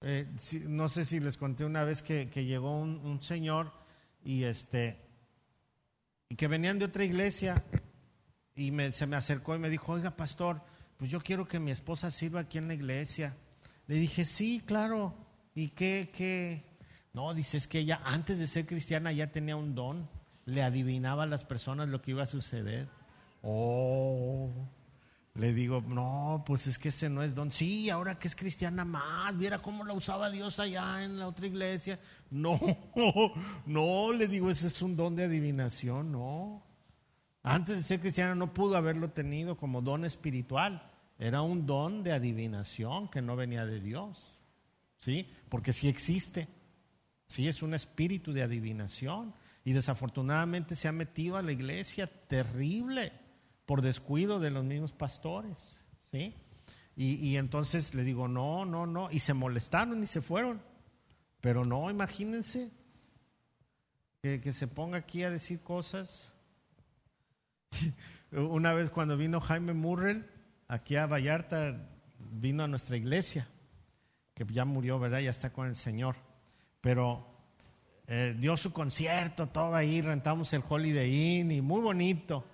[0.00, 0.26] Eh,
[0.66, 3.72] no sé si les conté una vez que, llegó un, señor
[4.24, 4.96] y este
[6.28, 7.64] y que venían de otra iglesia
[8.54, 10.62] y se me acercó y me dijo, oiga pastor,
[10.98, 13.36] pues yo quiero que mi esposa sirva aquí en la iglesia.
[13.88, 15.14] Le dije, sí, claro.
[15.54, 16.62] ¿Y qué, qué?
[17.12, 20.08] No, dice, es que ella antes de ser cristiana ya tenía un don,
[20.44, 22.88] le adivinaba a las personas lo que iba a suceder.
[23.42, 24.52] Oh.
[25.34, 27.52] Le digo, no, pues es que ese no es don.
[27.52, 31.46] Sí, ahora que es cristiana más, viera cómo la usaba Dios allá en la otra
[31.46, 31.98] iglesia.
[32.30, 32.58] No,
[33.66, 36.62] no, le digo, ese es un don de adivinación, no.
[37.42, 40.87] Antes de ser cristiana no pudo haberlo tenido como don espiritual.
[41.18, 44.40] Era un don de adivinación que no venía de Dios.
[45.00, 45.28] ¿Sí?
[45.48, 46.48] Porque sí existe.
[47.26, 49.34] Sí, es un espíritu de adivinación.
[49.64, 53.12] Y desafortunadamente se ha metido a la iglesia terrible
[53.66, 55.78] por descuido de los mismos pastores,
[56.10, 56.34] ¿sí?
[56.96, 60.60] Y, entonces le digo, no, no, no, y se molestaron y se fueron.
[61.40, 62.72] Pero no, imagínense
[64.20, 66.32] que, que se ponga aquí a decir cosas.
[68.32, 70.26] Una vez cuando vino Jaime Murrell,
[70.68, 71.76] aquí a Vallarta,
[72.18, 73.48] vino a nuestra iglesia,
[74.34, 75.20] que ya murió, ¿verdad?
[75.20, 76.16] Ya está con el Señor.
[76.80, 77.26] Pero
[78.06, 82.44] eh, dio su concierto, todo ahí, rentamos el Holiday Inn y muy bonito.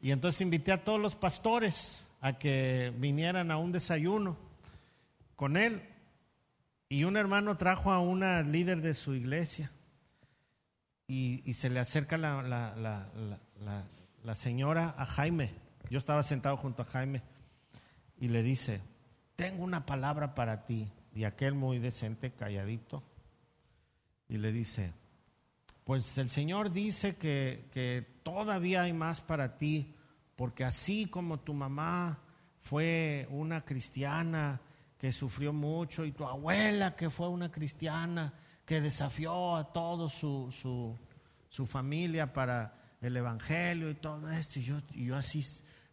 [0.00, 4.38] Y entonces invité a todos los pastores a que vinieran a un desayuno
[5.36, 5.82] con él.
[6.88, 9.70] Y un hermano trajo a una líder de su iglesia.
[11.06, 12.42] Y, se le acerca la,
[14.22, 15.50] la, señora a Jaime.
[15.90, 17.22] Yo estaba sentado junto a Jaime.
[18.20, 18.80] Y le dice,
[19.36, 20.90] tengo una palabra para ti.
[21.14, 23.02] Y aquel muy decente, calladito.
[24.28, 24.92] Y le dice,
[25.88, 29.94] pues el Señor dice que, todavía hay más para ti,
[30.36, 32.18] porque así como tu mamá
[32.58, 34.60] fue una cristiana
[34.98, 38.34] que sufrió mucho y tu abuela que fue una cristiana
[38.66, 40.52] que desafió a toda su,
[41.48, 45.42] su, familia para el Evangelio y todo esto, y yo, y yo así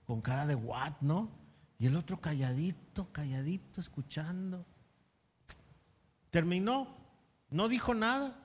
[0.05, 1.44] con cara de what, ¿no?
[1.77, 4.65] Y el otro calladito, calladito, escuchando.
[6.29, 6.95] Terminó,
[7.49, 8.39] no dijo nada.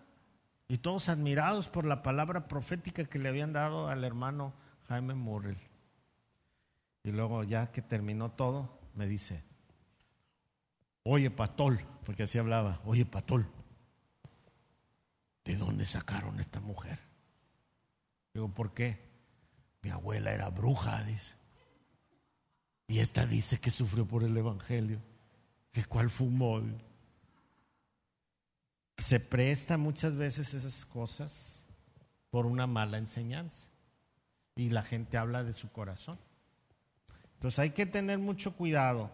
[0.69, 4.55] Y todos admirados por la palabra profética que le habían dado al hermano
[4.89, 5.59] Jaime Murrell.
[7.03, 9.43] Y luego ya que terminó todo, me dice,
[11.03, 13.51] oye Patol, porque así hablaba, oye Patol,
[15.45, 16.99] ¿de dónde sacaron esta mujer?
[18.35, 19.09] Digo, ¿por qué?
[19.83, 21.40] Mi abuela era bruja, dice.
[22.91, 25.01] Y esta dice que sufrió por el Evangelio.
[25.73, 26.61] ¿De cuál fumó?
[28.99, 31.65] se presta muchas veces esas cosas
[32.31, 33.69] por una mala enseñanza.
[34.57, 36.19] Y la gente habla de su corazón.
[37.35, 39.13] Entonces hay que tener mucho cuidado.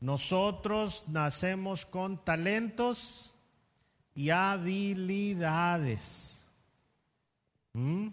[0.00, 3.32] Nosotros nacemos con talentos
[4.16, 6.40] y habilidades.
[7.72, 8.08] ¿Mm?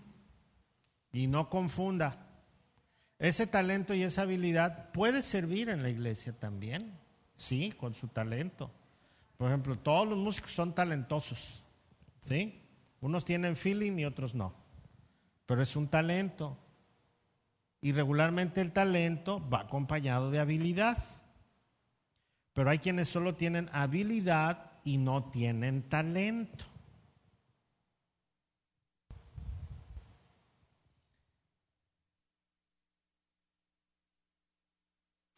[1.14, 2.29] Y no confunda.
[3.20, 6.98] Ese talento y esa habilidad puede servir en la iglesia también.
[7.36, 8.72] Sí, con su talento.
[9.38, 11.62] Por ejemplo, todos los músicos son talentosos,
[12.28, 12.62] ¿sí?
[13.02, 14.54] Unos tienen feeling y otros no.
[15.46, 16.58] pero es un talento.
[17.82, 20.98] Y regularmente el talento va acompañado de habilidad.
[22.54, 26.66] Pero hay quienes solo tienen habilidad y no tienen talento.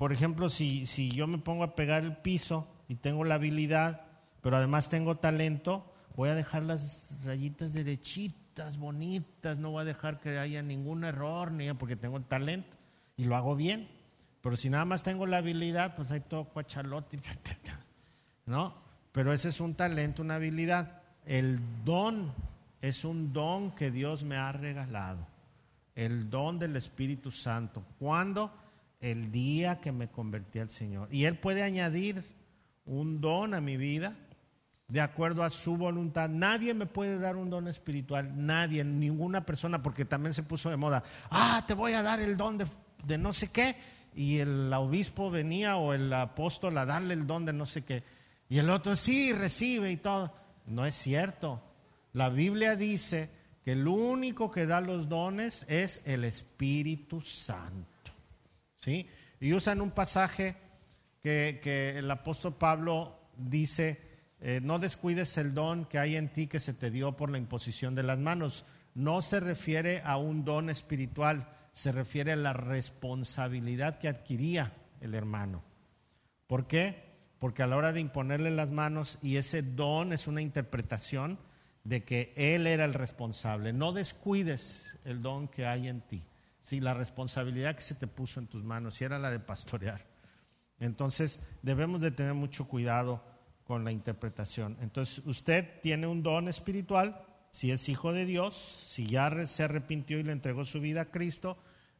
[0.01, 4.01] Por ejemplo, si, si yo me pongo a pegar el piso y tengo la habilidad,
[4.41, 10.19] pero además tengo talento, voy a dejar las rayitas derechitas, bonitas, no voy a dejar
[10.19, 12.75] que haya ningún error, ni porque tengo talento
[13.15, 13.89] y lo hago bien.
[14.41, 17.19] Pero si nada más tengo la habilidad, pues hay todo cuachalote,
[18.47, 18.73] ¿no?
[19.11, 21.03] Pero ese es un talento, una habilidad.
[21.27, 22.33] El don
[22.81, 25.27] es un don que Dios me ha regalado.
[25.93, 27.83] El don del Espíritu Santo.
[27.99, 28.51] ¿Cuándo?
[29.01, 31.09] El día que me convertí al Señor.
[31.11, 32.23] Y Él puede añadir
[32.85, 34.15] un don a mi vida
[34.87, 36.29] de acuerdo a su voluntad.
[36.29, 40.75] Nadie me puede dar un don espiritual, nadie, ninguna persona, porque también se puso de
[40.75, 43.77] moda, ah, te voy a dar el don de, no sé qué,
[44.13, 48.03] y el obispo venía o el apóstol a darle el don de no sé qué,
[48.49, 50.33] y el otro sí, recibe y todo.
[50.65, 51.63] No es cierto.
[52.11, 53.29] La Biblia dice
[53.63, 57.90] que el único que da los dones es el Espíritu Santo.
[58.82, 59.07] ¿Sí?
[59.39, 60.55] Y usan un pasaje
[61.21, 63.99] que, el apóstol Pablo dice,
[64.39, 67.38] eh, no descuides el don que hay en ti que se te dio por la
[67.38, 68.65] imposición de las manos.
[68.93, 75.15] No se refiere a un don espiritual, se refiere a la responsabilidad que adquiría el
[75.15, 75.63] hermano.
[76.47, 77.11] ¿Por qué?
[77.39, 81.39] Porque a la hora de imponerle las manos, y ese don es una interpretación
[81.84, 86.21] de que él era el responsable, no descuides el don que hay en ti.
[86.62, 90.05] Si la responsabilidad que se te puso en tus manos, si era la de pastorear.
[90.80, 93.24] Entonces debemos de tener mucho cuidado
[93.64, 94.78] con la interpretación.
[94.82, 100.20] Entonces usted tiene un don espiritual, si es hijo de Dios, si ya se arrepintió
[100.20, 101.57] y le entregó su vida a Cristo,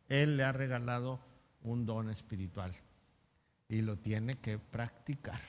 [0.10, 1.20] Él le ha regalado
[1.64, 2.74] un don espiritual
[3.70, 5.40] y lo tiene que practicar.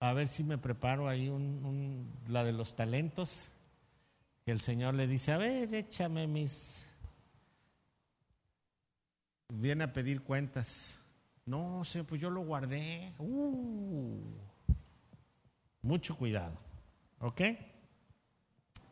[0.00, 3.50] A ver si me preparo ahí un, la de los talentos
[4.50, 6.84] el Señor le dice, a ver, échame mis...
[9.48, 10.94] Viene a pedir cuentas.
[11.44, 13.12] No, Señor, pues yo lo guardé.
[13.18, 14.20] Uh,
[15.82, 16.58] mucho cuidado.
[17.18, 17.40] ¿Ok?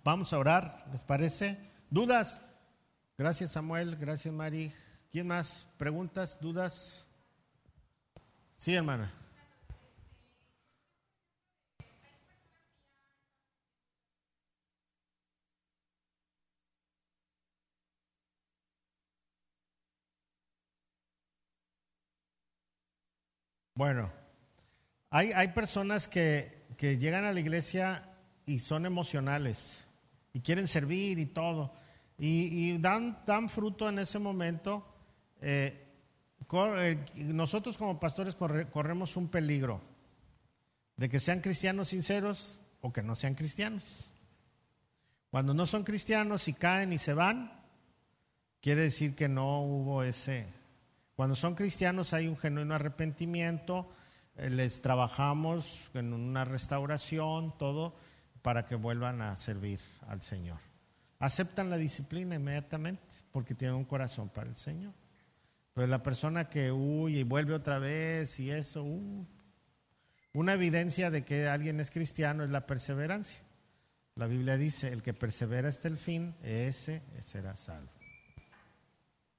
[0.04, 1.58] Vamos a orar, ¿les parece?
[1.90, 2.40] ¿Dudas?
[3.16, 4.72] Gracias Samuel, gracias Mari.
[5.10, 5.66] ¿Quién más?
[5.76, 6.38] ¿Preguntas?
[6.40, 7.04] ¿Dudas?
[8.56, 9.12] Sí, hermana.
[23.78, 24.10] Bueno,
[25.08, 28.12] hay, hay personas que, llegan a la iglesia
[28.44, 29.78] y son emocionales
[30.32, 31.72] y quieren servir y todo.
[32.18, 34.84] Y, dan, dan, fruto en ese momento.
[35.40, 35.86] Eh,
[36.52, 39.80] eh, nosotros como pastores corremos un peligro
[40.96, 44.10] de que sean cristianos sinceros o que no sean cristianos.
[45.30, 47.52] Cuando no son cristianos y caen y se van,
[48.60, 50.46] quiere decir que no hubo ese,
[51.18, 53.90] cuando son cristianos hay un genuino arrepentimiento,
[54.36, 57.96] eh, les trabajamos en una restauración, todo,
[58.40, 60.60] para que vuelvan a servir al Señor.
[61.18, 63.02] Aceptan la disciplina inmediatamente
[63.32, 64.94] porque tienen un corazón para el Señor.
[65.74, 68.86] Pero la persona que huye y vuelve otra vez y eso,
[70.34, 73.40] una evidencia de que alguien es cristiano es la perseverancia.
[74.14, 77.90] La Biblia dice, el que persevera hasta el fin, ese será salvo.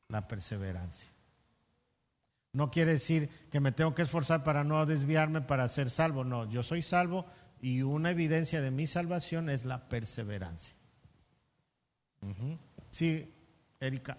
[0.10, 1.08] La perseverancia.
[2.60, 6.26] No quiere decir que me tengo que esforzar para no desviarme para ser salvo.
[6.26, 7.26] No, yo soy salvo
[7.62, 10.76] y una evidencia de mi salvación es la perseverancia.
[12.90, 13.34] Sí,
[13.80, 14.18] Erika.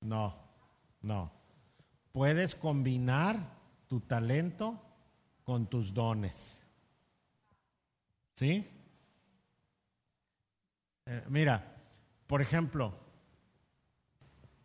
[0.00, 0.34] No,
[1.02, 1.30] no.
[2.12, 3.36] Puedes combinar
[3.88, 4.80] tu talento
[5.42, 6.63] con tus dones.
[8.34, 8.68] ¿Sí?
[11.06, 11.76] Eh, mira,
[12.26, 12.92] por ejemplo,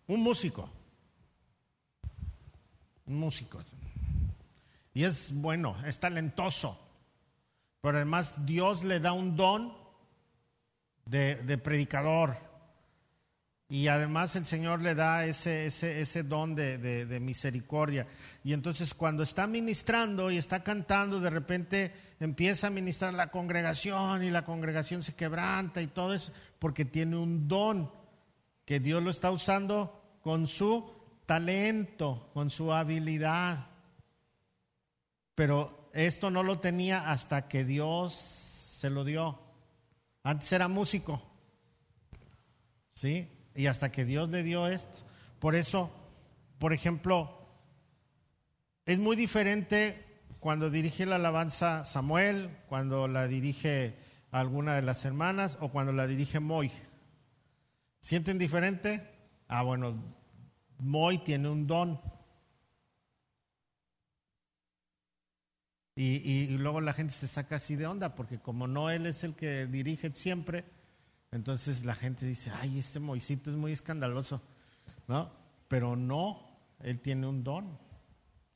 [0.07, 0.70] un músico,
[3.05, 3.61] un músico,
[4.93, 6.80] y es bueno, es talentoso,
[7.82, 9.74] pero además Dios le da un don
[11.05, 12.38] de, de predicador,
[13.72, 18.07] y además el Señor le da ese, ese, ese don de, de, misericordia.
[18.43, 24.24] Y entonces cuando está ministrando y está cantando, de repente empieza a ministrar la congregación
[24.24, 27.91] y la congregación se quebranta y todo eso porque tiene un don
[28.65, 30.91] que Dios lo está usando con su
[31.28, 33.67] talento, con su habilidad.
[35.36, 39.39] Pero esto no lo tenía hasta que Dios se lo dio.
[40.24, 41.22] Antes era músico.
[42.95, 43.30] ¿Sí?
[43.60, 44.99] Y hasta que Dios le dio esto.
[45.38, 45.91] Por eso,
[46.60, 47.45] por ejemplo,
[48.86, 50.01] es muy diferente
[50.39, 53.97] cuando dirige la alabanza Samuel, cuando la dirige
[54.32, 56.72] alguna de las hermanas o cuando la dirige Moy.
[57.99, 59.05] ¿Sienten diferente?
[59.49, 59.93] Ah, bueno,
[60.78, 61.99] Moy tiene un don.
[65.97, 69.36] Y, luego la gente se saca así de onda, porque como no él es el
[69.36, 70.64] que dirige siempre,
[71.32, 74.41] entonces la gente dice, ay, este Moisito es muy escandaloso,
[75.07, 75.32] ¿no?
[75.67, 76.41] Pero no,
[76.80, 77.77] él tiene un don,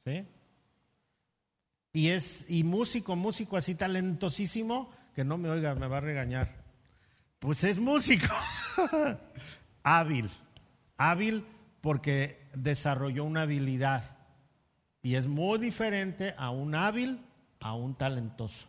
[0.06, 0.28] ¿sí?
[1.94, 6.64] Y es, y músico, músico así talentosísimo, que no me oiga, me va a regañar.
[7.38, 8.34] Pues es músico,
[9.84, 10.30] hábil,
[10.98, 11.46] hábil
[11.82, 14.18] porque desarrolló una habilidad.
[15.04, 17.20] Y es muy diferente a un hábil
[17.60, 18.66] a un talentoso.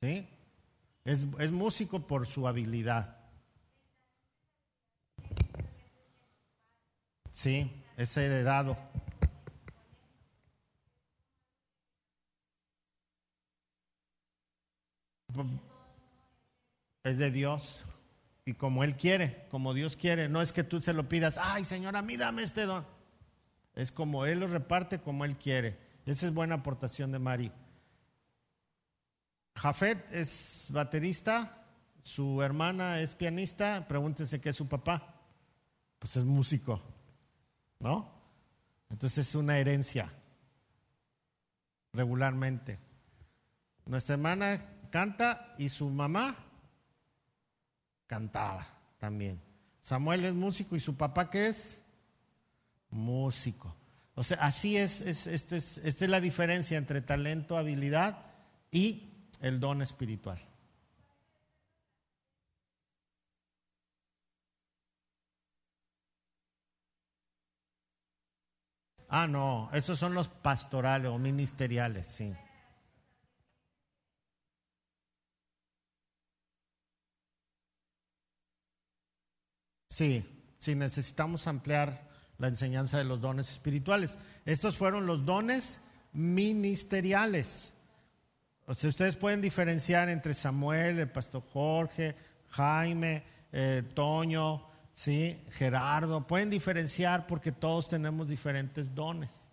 [0.00, 0.26] ¿Sí?
[1.06, 3.16] Es, es músico por su habilidad.
[7.30, 8.76] Sí, es heredado.
[17.04, 17.84] Es de Dios.
[18.44, 20.28] Y como Él quiere, como Dios quiere.
[20.28, 22.84] No es que tú se lo pidas, ay Señor, a mí dame este don.
[23.76, 25.78] Es como Él lo reparte, como Él quiere.
[26.04, 27.52] Esa es buena aportación de Mari.
[29.56, 31.64] Jafet es baterista,
[32.02, 35.14] su hermana es pianista, pregúntense qué es su papá.
[35.98, 36.80] Pues es músico,
[37.80, 38.12] ¿no?
[38.90, 40.12] Entonces es una herencia,
[41.92, 42.78] regularmente.
[43.86, 46.36] Nuestra hermana canta y su mamá
[48.06, 48.64] cantaba
[48.98, 49.40] también.
[49.80, 51.80] Samuel es músico y su papá qué es?
[52.90, 53.74] Músico.
[54.14, 58.18] O sea, así es, es, este es, esta es la diferencia entre talento, habilidad
[58.70, 60.40] y el don espiritual.
[69.08, 72.34] Ah, no, esos son los pastorales o ministeriales, sí.
[79.88, 80.24] Sí,
[80.58, 84.18] sí, necesitamos ampliar la enseñanza de los dones espirituales.
[84.44, 85.80] Estos fueron los dones
[86.12, 87.72] ministeriales.
[88.66, 92.16] O sea, ustedes pueden diferenciar entre Samuel, el pastor Jorge,
[92.50, 95.40] Jaime, eh, Toño, ¿sí?
[95.50, 96.26] Gerardo.
[96.26, 99.48] Pueden diferenciar porque todos tenemos diferentes dones,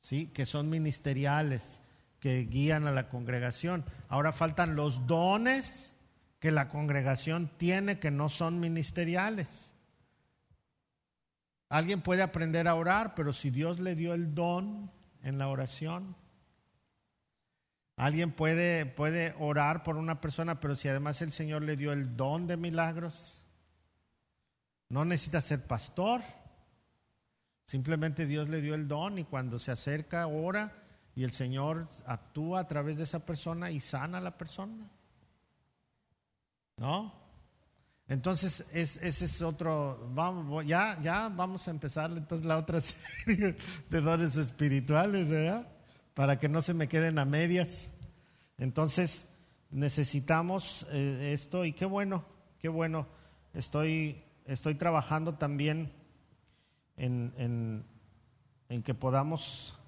[0.00, 0.28] ¿sí?
[0.28, 1.80] Que son ministeriales,
[2.20, 3.84] que guían a la congregación.
[4.08, 5.92] Ahora faltan los dones
[6.38, 9.72] que la congregación tiene que no son ministeriales.
[11.68, 14.92] Alguien puede aprender a orar, pero si Dios le dio el don
[15.22, 16.14] en la oración,
[17.96, 22.16] alguien puede, puede orar por una persona, pero si además el Señor le dio el
[22.16, 23.42] don de milagros,
[24.88, 26.22] no necesita ser pastor,
[27.64, 30.72] simplemente Dios le dio el don y cuando se acerca ora
[31.14, 34.90] y el Señor actúa a través de esa persona y sana a la persona.
[36.76, 37.26] ¿No?
[38.06, 43.56] Entonces, ese es otro, vamos, ya, ya vamos a empezar entonces la otra serie
[43.88, 45.75] de dones espirituales, ¿verdad?
[46.16, 47.92] Para que no se me queden a medias.
[48.56, 49.28] Entonces,
[49.70, 52.24] necesitamos eh, esto y qué bueno,
[52.58, 53.06] qué bueno.
[53.52, 55.92] Estoy, estoy trabajando también
[56.96, 57.84] en,
[58.82, 59.78] que podamos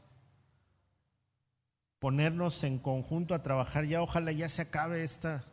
[1.99, 3.87] ponernos en conjunto a trabajar.
[3.87, 5.47] Ya ojalá ya se acabe esta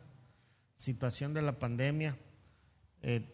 [0.76, 2.18] situación de la pandemia
[3.02, 3.24] eh,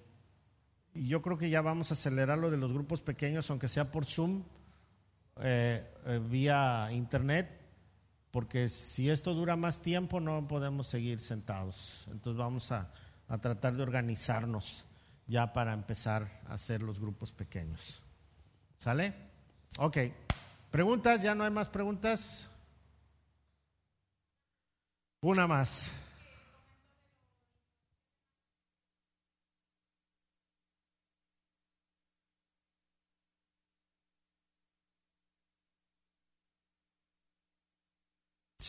[0.95, 4.05] yo creo que ya vamos a acelerar lo de los grupos pequeños, aunque sea por
[4.05, 4.43] Zoom,
[5.41, 7.49] eh, eh, vía Internet,
[8.31, 12.05] porque si esto dura más tiempo no podemos seguir sentados.
[12.11, 12.91] Entonces vamos a,
[13.29, 14.85] a tratar de organizarnos
[15.27, 18.03] ya para empezar a hacer los grupos pequeños.
[18.79, 19.15] ¿Sale?
[19.79, 19.99] Ok.
[20.71, 21.23] ¿Preguntas?
[21.23, 22.47] ¿Ya no hay más preguntas?
[25.21, 25.91] Una más.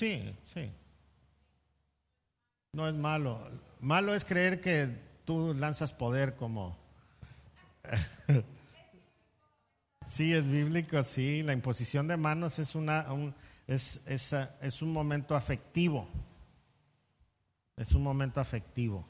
[0.04, 0.70] Sí, sí.
[2.74, 3.39] No es malo.
[3.80, 4.89] Malo es creer que
[5.24, 6.78] tú lanzas poder como...
[10.06, 11.41] sí, es bíblico, sí.
[11.41, 13.34] La imposición de manos es, una, un,
[13.66, 16.10] es, es, es un momento afectivo.
[17.78, 19.08] Es un momento afectivo.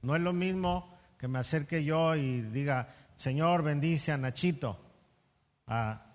[0.00, 4.76] No es lo mismo que me acerque yo y diga, Señor, bendice a Nachito.
[5.68, 6.11] a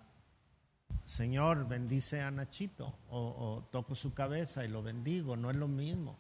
[1.03, 6.17] Señor, bendice a Nachito o, toco su cabeza y lo bendigo, no es lo mismo.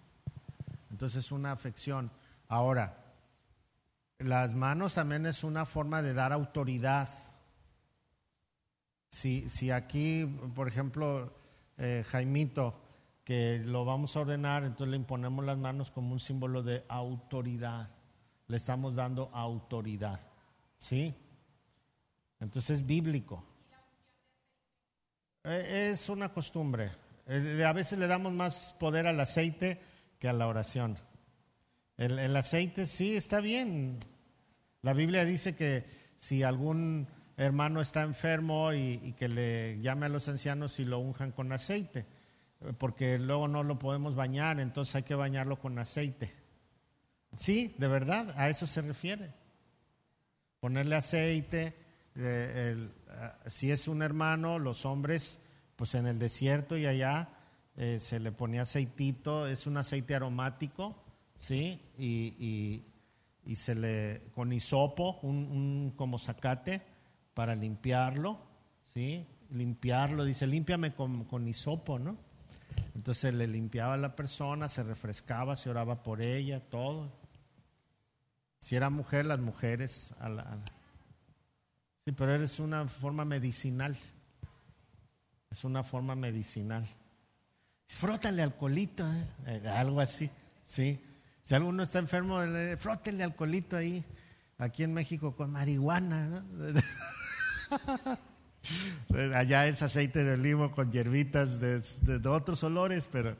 [0.89, 2.09] Entonces es una afección.
[2.47, 3.05] Ahora,
[4.19, 7.09] las manos también es una forma de dar autoridad.
[9.09, 11.33] Si, si aquí, por ejemplo,
[11.77, 12.81] eh, Jaimito,
[13.23, 17.89] que lo vamos a ordenar, entonces le imponemos las manos como un símbolo de autoridad.
[18.47, 20.21] Le estamos dando autoridad.
[20.77, 21.13] ¿Sí?
[22.39, 23.43] Entonces es bíblico.
[25.49, 26.91] Eh, es una costumbre.
[27.25, 29.79] Eh, a veces le damos más poder al aceite
[30.19, 30.97] que a la oración.
[31.95, 33.97] El, aceite sí está bien.
[34.81, 35.85] La Biblia dice que
[36.17, 41.31] si algún hermano está enfermo y, que le llame a los ancianos y lo unjan
[41.31, 42.05] con aceite,
[42.77, 46.33] porque luego no lo podemos bañar, entonces hay que bañarlo con aceite.
[47.37, 49.31] Sí, de verdad, a eso se refiere.
[50.59, 51.73] Ponerle aceite,
[52.15, 52.89] eh,
[53.45, 55.39] si es un hermano, los hombres,
[55.75, 57.29] pues en el desierto y allá
[57.75, 60.95] eh, se le ponía aceitito, es un aceite aromático,
[61.39, 61.81] ¿sí?
[61.97, 62.83] Y,
[63.45, 66.81] y, se le, con hisopo, un, como zacate,
[67.33, 68.39] para limpiarlo,
[68.93, 69.25] ¿sí?
[69.51, 72.17] Limpiarlo, dice, límpiame con, con hisopo, ¿no?
[72.95, 77.11] Entonces le limpiaba a la persona, se refrescaba, se oraba por ella, todo.
[78.59, 80.13] Si era mujer, las mujeres.
[80.19, 80.57] A la,
[82.07, 83.97] sí, pero es una forma medicinal.
[85.51, 86.87] Es una forma medicinal.
[87.85, 89.27] Frótale alcoholito, ¿eh?
[89.45, 90.29] Eh, algo así,
[90.63, 91.01] ¿sí?
[91.43, 92.39] Si alguno está enfermo,
[92.77, 94.05] frótale alcoholito ahí,
[94.57, 96.45] aquí en México con marihuana,
[99.35, 101.81] Allá es aceite de olivo con hierbitas de,
[102.29, 103.35] otros olores, pero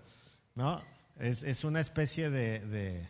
[0.55, 0.81] no,
[1.19, 3.07] es, una especie de,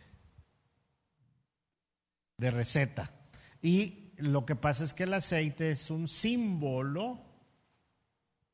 [2.36, 3.10] de receta.
[3.60, 7.28] Y lo que pasa es que el aceite es un símbolo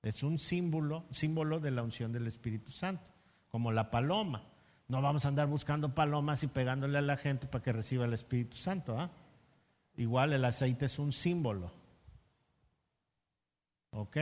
[0.05, 3.03] es un símbolo, símbolo de la unción del Espíritu Santo,
[3.49, 4.43] como la paloma.
[4.87, 8.13] No vamos a andar buscando palomas y pegándole a la gente para que reciba el
[8.13, 8.99] Espíritu Santo.
[8.99, 9.11] ¿ah?
[9.97, 11.73] Igual el aceite es un símbolo.
[13.93, 14.19] ¿Ok?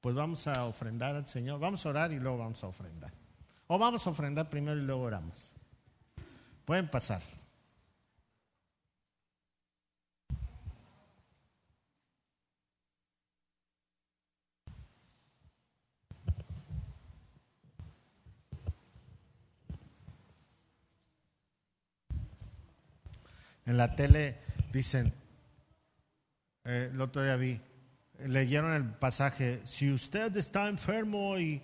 [0.00, 1.60] Pues vamos a ofrendar al Señor.
[1.60, 3.12] Vamos a orar y luego vamos a ofrendar.
[3.68, 5.52] O vamos a ofrendar primero y luego oramos.
[6.64, 7.22] Pueden pasar.
[23.72, 24.36] En la tele
[24.70, 25.14] dicen,
[26.66, 27.58] eh, el otro día vi,
[28.26, 31.62] leyeron el pasaje, si usted está enfermo y,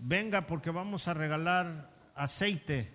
[0.00, 2.90] venga porque vamos a regalar aceite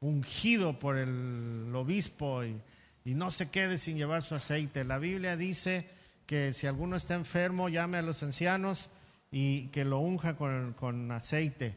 [0.00, 2.60] ungido por el obispo y,
[3.06, 4.84] no se quede sin llevar su aceite.
[4.84, 5.88] La Biblia dice
[6.26, 8.90] que si alguno está enfermo, llame a los ancianos
[9.30, 11.76] y que lo unja con, aceite.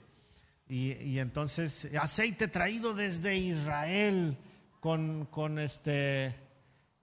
[0.68, 4.38] Y, y, entonces, aceite traído desde Israel
[4.82, 6.36] con, con este,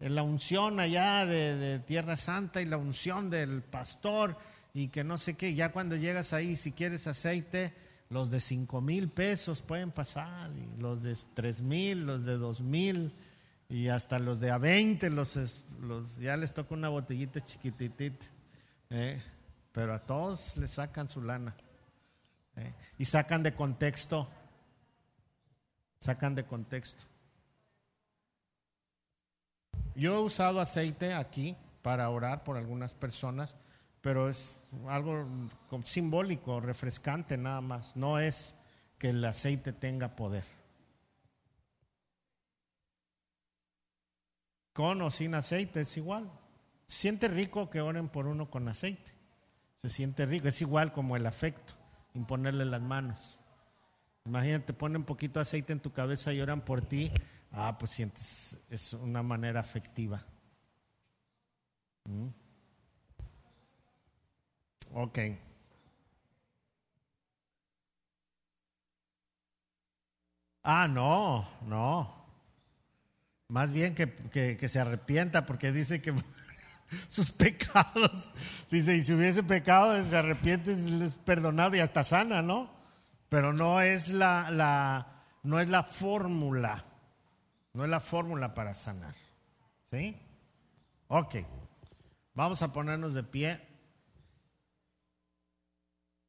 [0.00, 4.36] la unción allá de, Tierra Santa y la unción del pastor
[4.74, 5.54] y que no sé qué.
[5.54, 7.72] Ya cuando llegas ahí, si quieres aceite,
[8.10, 12.60] los de cinco mil pesos pueden pasar, y los de tres mil, los de dos
[12.60, 13.12] mil
[13.68, 15.36] y hasta los de a 20, los,
[15.80, 18.26] los, ya les toca una botellita chiquititita.
[18.90, 19.22] ¿eh?
[19.72, 21.54] Pero a todos les sacan su lana.
[22.56, 22.72] ¿eh?
[22.98, 24.28] Y sacan de contexto.
[26.00, 27.04] Sacan de contexto.
[29.98, 33.56] Yo he usado aceite aquí para orar por algunas personas,
[34.00, 35.26] pero es algo
[35.82, 37.96] simbólico, refrescante nada más.
[37.96, 38.54] No es
[38.96, 40.44] que el aceite tenga poder.
[44.72, 46.30] Con o sin aceite es igual.
[46.86, 49.10] siente rico que oren por uno con aceite.
[49.82, 50.46] Se siente rico.
[50.46, 51.74] Es igual como el afecto,
[52.14, 53.40] imponerle las manos.
[54.26, 57.10] Imagínate, ponen un poquito de aceite en tu cabeza y oran por ti
[57.52, 60.24] Ah, pues sientes, es una manera afectiva.
[62.04, 62.28] Mm.
[64.94, 65.18] Ok.
[70.62, 72.14] Ah, no, no.
[73.48, 76.14] Más bien que, que, se arrepienta porque dice que
[77.08, 78.30] sus pecados,
[78.70, 82.70] dice, y si hubiese pecado, se arrepiente, es perdonado y hasta sana, ¿no?
[83.30, 86.84] Pero no es la, la, no es la fórmula.
[87.78, 89.14] No es la fórmula para sanar.
[89.92, 90.20] ¿Sí?
[91.06, 91.36] Ok.
[92.34, 93.60] Vamos a ponernos de pie.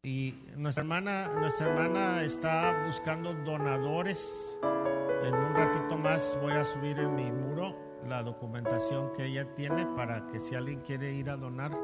[0.03, 6.99] Y nuestra hermana, nuestra hermana está buscando donadores en un ratito más voy a subir
[6.99, 7.75] en mi muro
[8.05, 11.75] la documentación que ella tiene para que si alguien quiere ir a donar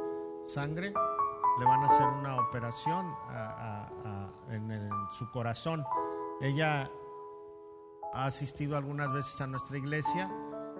[0.46, 0.94] sangre,
[1.60, 3.12] le van a hacer una operación
[4.52, 5.84] en, su corazón.
[6.40, 6.88] Ella
[8.16, 10.32] ha asistido algunas veces a nuestra iglesia,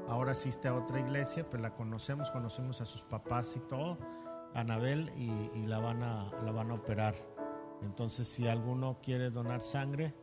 [0.08, 3.98] ahora asiste a otra iglesia, pues la conocemos, conocemos a sus papás y todo,
[4.54, 7.14] Anabel, y, la, van a, la van a operar.
[7.82, 10.14] Entonces, si alguno quiere donar sangre,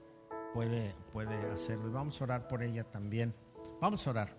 [0.55, 1.89] puede, puede hacerlo.
[1.89, 3.35] Y vamos a orar por ella también.
[3.79, 4.35] Vamos a orar.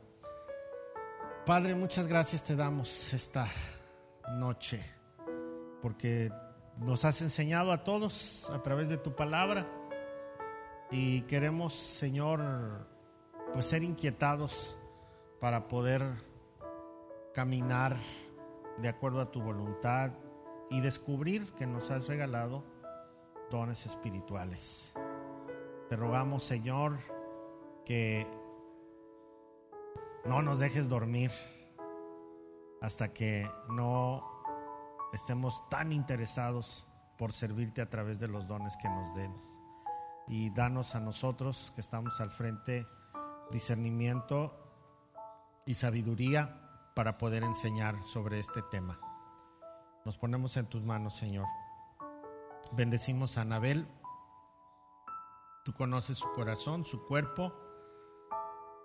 [1.46, 3.48] Padre, muchas gracias te damos esta
[4.32, 4.84] noche,
[5.80, 6.32] porque
[6.80, 9.68] nos has enseñado a todos a través de tu palabra
[10.96, 12.40] y queremos, Señor,
[13.52, 14.78] pues ser inquietados
[15.42, 16.04] para poder
[17.34, 17.98] caminar
[18.78, 20.12] de acuerdo a tu voluntad
[20.70, 22.64] y descubrir que nos has regalado
[23.50, 24.94] dones espirituales.
[25.90, 27.00] Te rogamos, Señor,
[27.86, 28.28] que
[30.26, 31.32] no nos dejes dormir
[32.84, 34.44] hasta que no
[35.12, 36.86] estemos tan interesados
[37.18, 39.34] por servirte a través de los dones que nos den.
[40.28, 42.88] Y danos a nosotros que estamos al frente
[43.52, 44.58] discernimiento
[45.66, 46.60] y sabiduría
[46.96, 49.00] para poder enseñar sobre este tema.
[50.06, 51.46] Nos ponemos en tus manos, Señor.
[52.72, 53.88] Bendecimos a Anabel.
[55.64, 57.54] Tú conoces su corazón, su cuerpo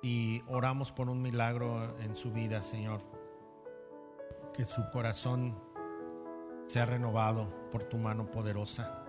[0.03, 3.01] y oramos por un milagro en su vida, Señor.
[4.55, 5.59] Que su corazón
[6.67, 9.08] sea renovado por tu mano poderosa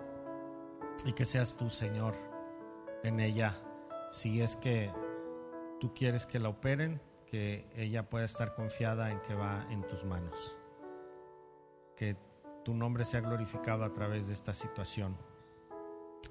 [1.04, 2.16] y que seas tú, Señor,
[3.02, 3.54] en ella.
[4.10, 4.92] Si es que
[5.80, 10.04] tú quieres que la operen, que ella pueda estar confiada en que va en tus
[10.04, 10.58] manos.
[11.96, 12.16] Que
[12.64, 15.16] tu nombre sea glorificado a través de esta situación.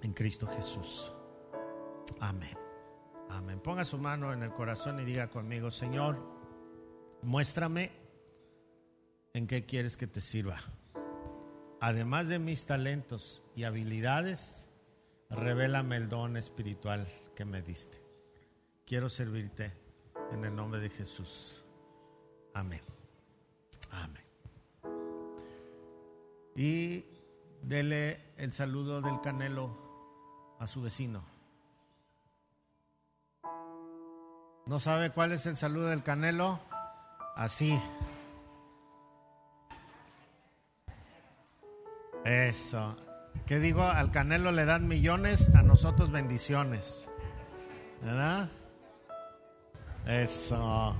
[0.01, 1.13] En Cristo Jesús.
[2.19, 2.57] Amén.
[3.29, 3.59] Amén.
[3.59, 6.17] Ponga su mano en el corazón y diga conmigo, Señor,
[7.21, 7.91] muéstrame
[9.33, 10.57] en qué quieres que te sirva.
[11.81, 14.67] Además de mis talentos y habilidades,
[15.29, 18.01] revélame el don espiritual que me diste.
[18.85, 19.71] Quiero servirte
[20.31, 21.63] en el nombre de Jesús.
[22.53, 22.81] Amén.
[23.91, 24.23] Amén.
[26.55, 27.05] Y
[27.61, 31.23] dele el saludo del canelo a su vecino.
[34.65, 36.59] ¿No sabe cuál es el saludo del canelo?
[37.35, 37.79] Así.
[42.25, 42.97] Eso.
[43.45, 43.83] ¿Qué digo?
[43.83, 47.07] Al canelo le dan millones, a nosotros bendiciones.
[48.01, 48.49] ¿Verdad?
[50.05, 50.95] Eso.